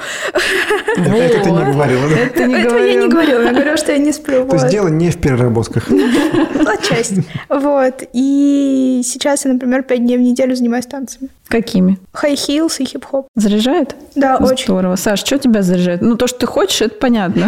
[0.98, 2.16] Опять это не говорила, да?
[2.18, 3.28] Это не Этого я не говорила.
[3.28, 4.48] говорила, я говорю, что я не сплю.
[4.48, 5.88] То есть дело не в переработках.
[6.66, 7.24] Отчасти.
[7.50, 8.04] Вот.
[8.14, 11.30] И сейчас я, например, пять дней в неделю занимаюсь танцами.
[11.48, 11.98] Какими?
[12.12, 13.28] Хай-хилс и хип-хоп.
[13.36, 13.96] Заряжает?
[14.16, 14.66] Да, очень.
[14.66, 14.96] Здорово.
[14.98, 16.02] Саш, что тебя заряжает?
[16.02, 17.48] Ну, то, что ты хочешь, это понятно.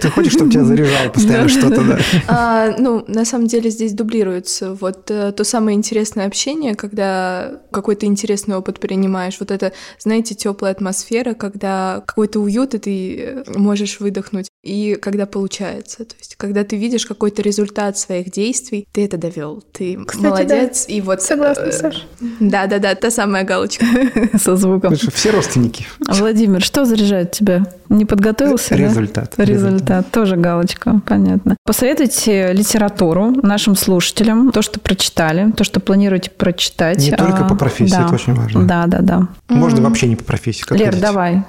[0.00, 1.98] Ты хочешь, чтобы тебя заряжало постоянно что-то, да?
[2.28, 8.06] А, ну, на самом деле здесь дублируется вот э, то самое интересное общение, когда какой-то
[8.06, 9.36] интересный опыт принимаешь.
[9.40, 14.48] Вот это, знаете, теплая атмосфера, когда какой-то уют, и ты можешь выдохнуть.
[14.62, 16.04] И когда получается.
[16.04, 19.62] То есть, когда ты видишь какой-то результат своих действий, ты это довел.
[19.72, 20.86] Ты Кстати, молодец.
[20.88, 21.22] И вот...
[21.22, 22.06] Согласна, э, Саш.
[22.40, 23.84] Да-да-да, та самая галочка.
[24.38, 24.96] Со звуком.
[24.96, 25.86] Что все родственники.
[26.08, 27.66] Владимир, что заряжает тебя?
[27.88, 28.70] Не подготовился?
[28.70, 28.76] да?
[28.76, 29.34] Результат.
[29.38, 30.10] Результат.
[30.10, 31.56] Тоже галочка, понятно.
[31.64, 36.98] Посоветуйте литературу нашим слушателям, то, что прочитали, то, что планируете прочитать.
[36.98, 38.04] Не только А, по профессии, да.
[38.04, 38.64] это очень важно.
[38.66, 39.28] Да, да, да.
[39.48, 40.62] Можно вообще не по профессии.
[40.62, 41.02] как Лер, хотите.
[41.02, 41.42] давай.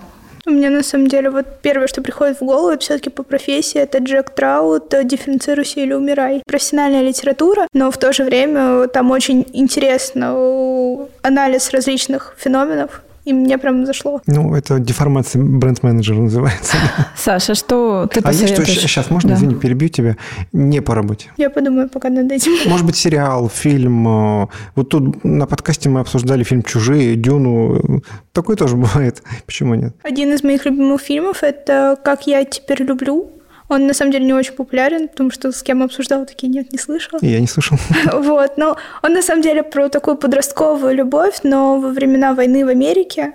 [0.47, 3.81] У меня на самом деле вот первое, что приходит в голову, это все-таки по профессии,
[3.81, 6.41] это Джек Траут «Дифференцируйся или умирай».
[6.47, 13.33] Профессиональная литература, но в то же время там очень интересно э, анализ различных феноменов, и
[13.33, 14.21] мне прям зашло.
[14.27, 16.77] Ну, это деформация бренд-менеджера называется.
[17.15, 18.81] Саша, что ты А есть что посоветуешь?
[18.81, 19.35] сейчас можно, Да.
[19.35, 20.15] извини, перебью тебя,
[20.53, 21.29] не по работе?
[21.37, 22.51] Я подумаю пока над этим.
[22.69, 24.07] Может быть, сериал, фильм.
[24.07, 28.01] э, Вот тут на подкасте мы обсуждали фильм «Чужие», «Дюну».
[28.33, 29.21] Такое тоже бывает.
[29.45, 29.95] Почему нет?
[30.03, 33.31] Один из моих любимых фильмов– это «Как я теперь люблю».
[33.69, 36.77] Он на самом деле не очень популярен, потому что с кем обсуждал, такие нет, не
[36.77, 37.19] слышала.
[37.21, 37.77] Я не слышал.
[38.13, 42.69] Вот, но он на самом деле про такую подростковую любовь, но во времена войны в
[42.69, 43.33] Америке.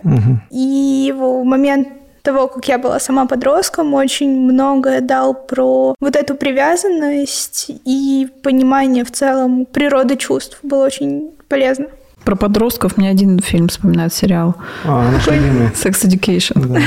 [0.51, 1.89] И в момент
[2.23, 9.05] того, как я была сама подростком, очень многое дал про вот эту привязанность и понимание
[9.05, 10.59] в целом природы чувств.
[10.63, 11.87] Было очень полезно.
[12.25, 15.69] Про подростков мне один фильм вспоминает сериал А, наш любимый.
[15.69, 16.67] «Sex Education».
[16.67, 16.81] Да.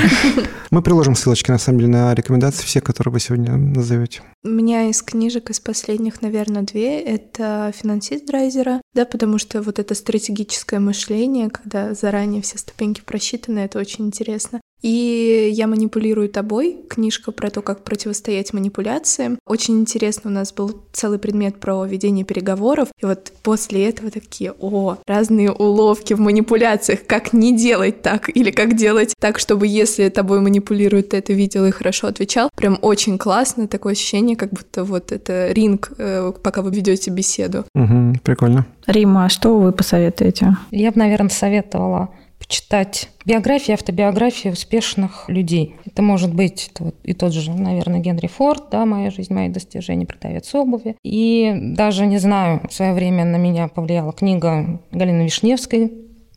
[0.71, 4.21] Мы приложим ссылочки, на самом деле, на рекомендации все, которые вы сегодня назовете.
[4.45, 7.01] У меня из книжек, из последних, наверное, две.
[7.01, 13.57] Это «Финансист Драйзера», да, потому что вот это стратегическое мышление, когда заранее все ступеньки просчитаны,
[13.61, 14.61] это очень интересно.
[14.83, 19.39] И «Я манипулирую тобой», книжка про то, как противостоять манипуляциям.
[19.47, 24.53] Очень интересно, у нас был целый предмет про ведение переговоров, и вот после этого такие,
[24.59, 30.09] о, разные уловки в манипуляциях, как не делать так, или как делать так, чтобы если
[30.09, 32.51] тобой манипулируют, ты это видел и хорошо отвечал.
[32.55, 37.65] Прям очень классно, такое ощущение, как будто вот это ринг, э, пока вы ведете беседу.
[37.73, 38.65] Мгм, прикольно.
[38.87, 40.57] Рима, а что вы посоветуете?
[40.71, 42.09] Я бы, наверное, советовала
[42.39, 45.75] почитать биографии, автобиографии успешных людей.
[45.85, 49.49] Это может быть это вот и тот же, наверное, Генри Форд, да, «Моя жизнь, мои
[49.49, 50.95] достижения», продавец обуви.
[51.03, 55.91] И даже, не знаю, в свое время на меня повлияла книга Галины Вишневской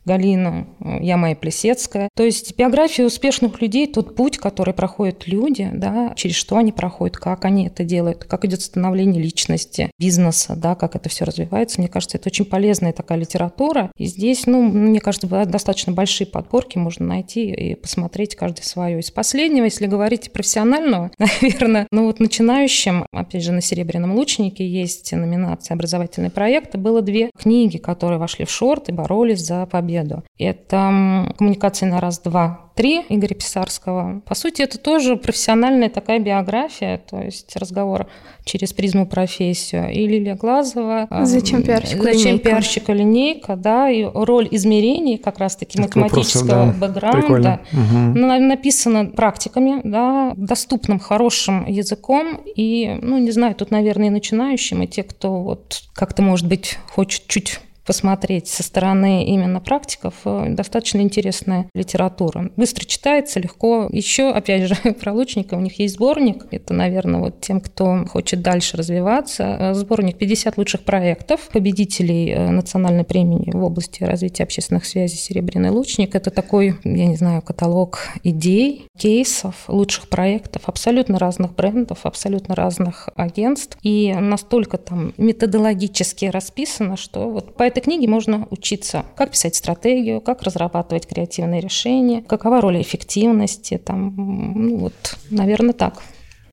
[0.05, 0.67] Галина,
[1.01, 2.09] я моя Плесецкая.
[2.15, 7.17] То есть биография успешных людей, тот путь, который проходят люди, да, через что они проходят,
[7.17, 11.79] как они это делают, как идет становление личности, бизнеса, да, как это все развивается.
[11.79, 13.91] Мне кажется, это очень полезная такая литература.
[13.97, 18.99] И здесь, ну, мне кажется, достаточно большие подборки можно найти и посмотреть каждый свое.
[18.99, 25.11] Из последнего, если говорить профессионального, наверное, ну вот начинающим, опять же, на «Серебряном лучнике» есть
[25.11, 26.77] номинация «Образовательные проекты».
[26.77, 29.88] Было две книги, которые вошли в шорт и боролись за победу.
[30.37, 34.21] Это м, «Коммуникация на раз, два, три» Игоря Писарского.
[34.25, 38.07] По сути, это тоже профессиональная такая биография, то есть разговор
[38.45, 39.91] через призму профессию.
[39.91, 41.07] И Лилия Глазова.
[41.23, 42.49] Зачем пиарщику Зачем линейка?
[42.49, 46.87] пиарщика линейка, да, и роль измерений как раз-таки Так, вопросов, математического да.
[46.87, 47.59] бэкграунда.
[48.15, 52.39] На- написано практиками, да, доступным, хорошим языком.
[52.55, 56.77] И, ну, не знаю, тут, наверное, и начинающим, и те, кто вот как-то, может быть,
[56.87, 57.59] хочет чуть
[57.89, 62.51] посмотреть со стороны именно практиков, э, достаточно интересная литература.
[62.55, 63.89] Быстро читается, легко.
[63.91, 66.45] Еще, опять же, про лучника у них есть сборник.
[66.51, 69.57] Это, наверное, вот тем, кто хочет дальше развиваться.
[69.59, 75.71] Э, сборник 50 лучших проектов, победителей э, национальной премии в области развития общественных связей «Серебряный
[75.71, 76.13] лучник».
[76.13, 83.09] Это такой, я не знаю, каталог идей, кейсов, лучших проектов абсолютно разных брендов, абсолютно разных
[83.15, 83.79] агентств.
[83.81, 90.21] И настолько там методологически расписано, что вот по этой книге можно учиться, как писать стратегию,
[90.21, 96.01] как разрабатывать креативные решения, какова роль эффективности, там, ну вот, наверное, так.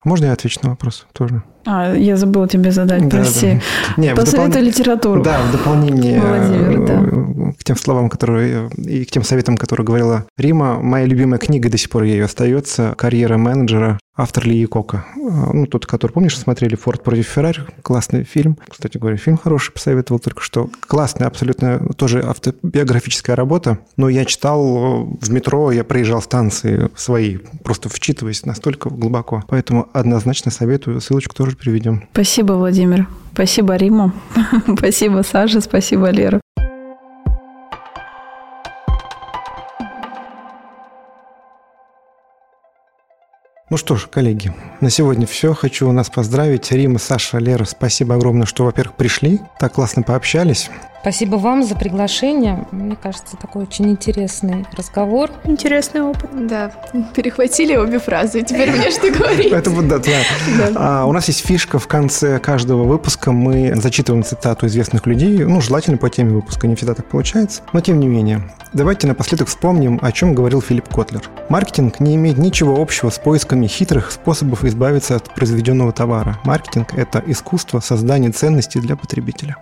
[0.03, 1.43] Можно я отвечу на вопрос тоже?
[1.65, 3.59] А, я забыла тебе задать, да, прости.
[3.97, 4.01] Да.
[4.01, 4.63] Не, Посоветуй допол...
[4.63, 5.21] литературу.
[5.21, 7.49] Да, в дополнение Владимир, да.
[7.49, 11.69] Э, к тем словам, которые и к тем советам, которые говорила Рима, моя любимая книга
[11.69, 15.05] до сих пор ее остается «Карьера менеджера» автор Ли Кока.
[15.15, 18.57] А, ну, тот, который, помнишь, смотрели «Форд против Феррари», классный фильм.
[18.67, 20.69] Кстати говоря, фильм хороший, посоветовал только что.
[20.87, 23.79] Классная, абсолютно тоже автобиографическая работа.
[23.95, 29.43] Но я читал э, в метро, я проезжал станции свои, просто вчитываясь настолько глубоко.
[29.47, 32.03] Поэтому однозначно советую, ссылочку тоже приведем.
[32.11, 33.07] Спасибо, Владимир.
[33.33, 34.13] Спасибо, Рима.
[34.77, 35.61] спасибо, Саша.
[35.61, 36.41] Спасибо, Лера.
[43.69, 45.53] Ну что ж, коллеги, на сегодня все.
[45.53, 46.71] Хочу у нас поздравить.
[46.71, 50.69] Рима, Саша, Лера, спасибо огромное, что, во-первых, пришли, так классно пообщались.
[51.07, 52.67] Спасибо вам за приглашение.
[52.71, 55.31] Мне кажется, такой очень интересный разговор.
[55.45, 56.29] Интересный опыт.
[56.49, 56.69] Да,
[57.15, 59.53] перехватили обе фразы, теперь мне что говорить.
[59.53, 61.05] Это вот да, да.
[61.05, 63.31] У нас есть фишка в конце каждого выпуска.
[63.31, 67.61] Мы зачитываем цитату известных людей, ну, желательно по теме выпуска, не всегда так получается.
[67.71, 68.41] Но тем не менее,
[68.73, 71.21] давайте напоследок вспомним, о чем говорил Филипп Котлер.
[71.47, 76.37] Маркетинг не имеет ничего общего с поисками хитрых способов избавиться от произведенного товара.
[76.43, 79.55] Маркетинг– это искусство создания ценностей для потребителя.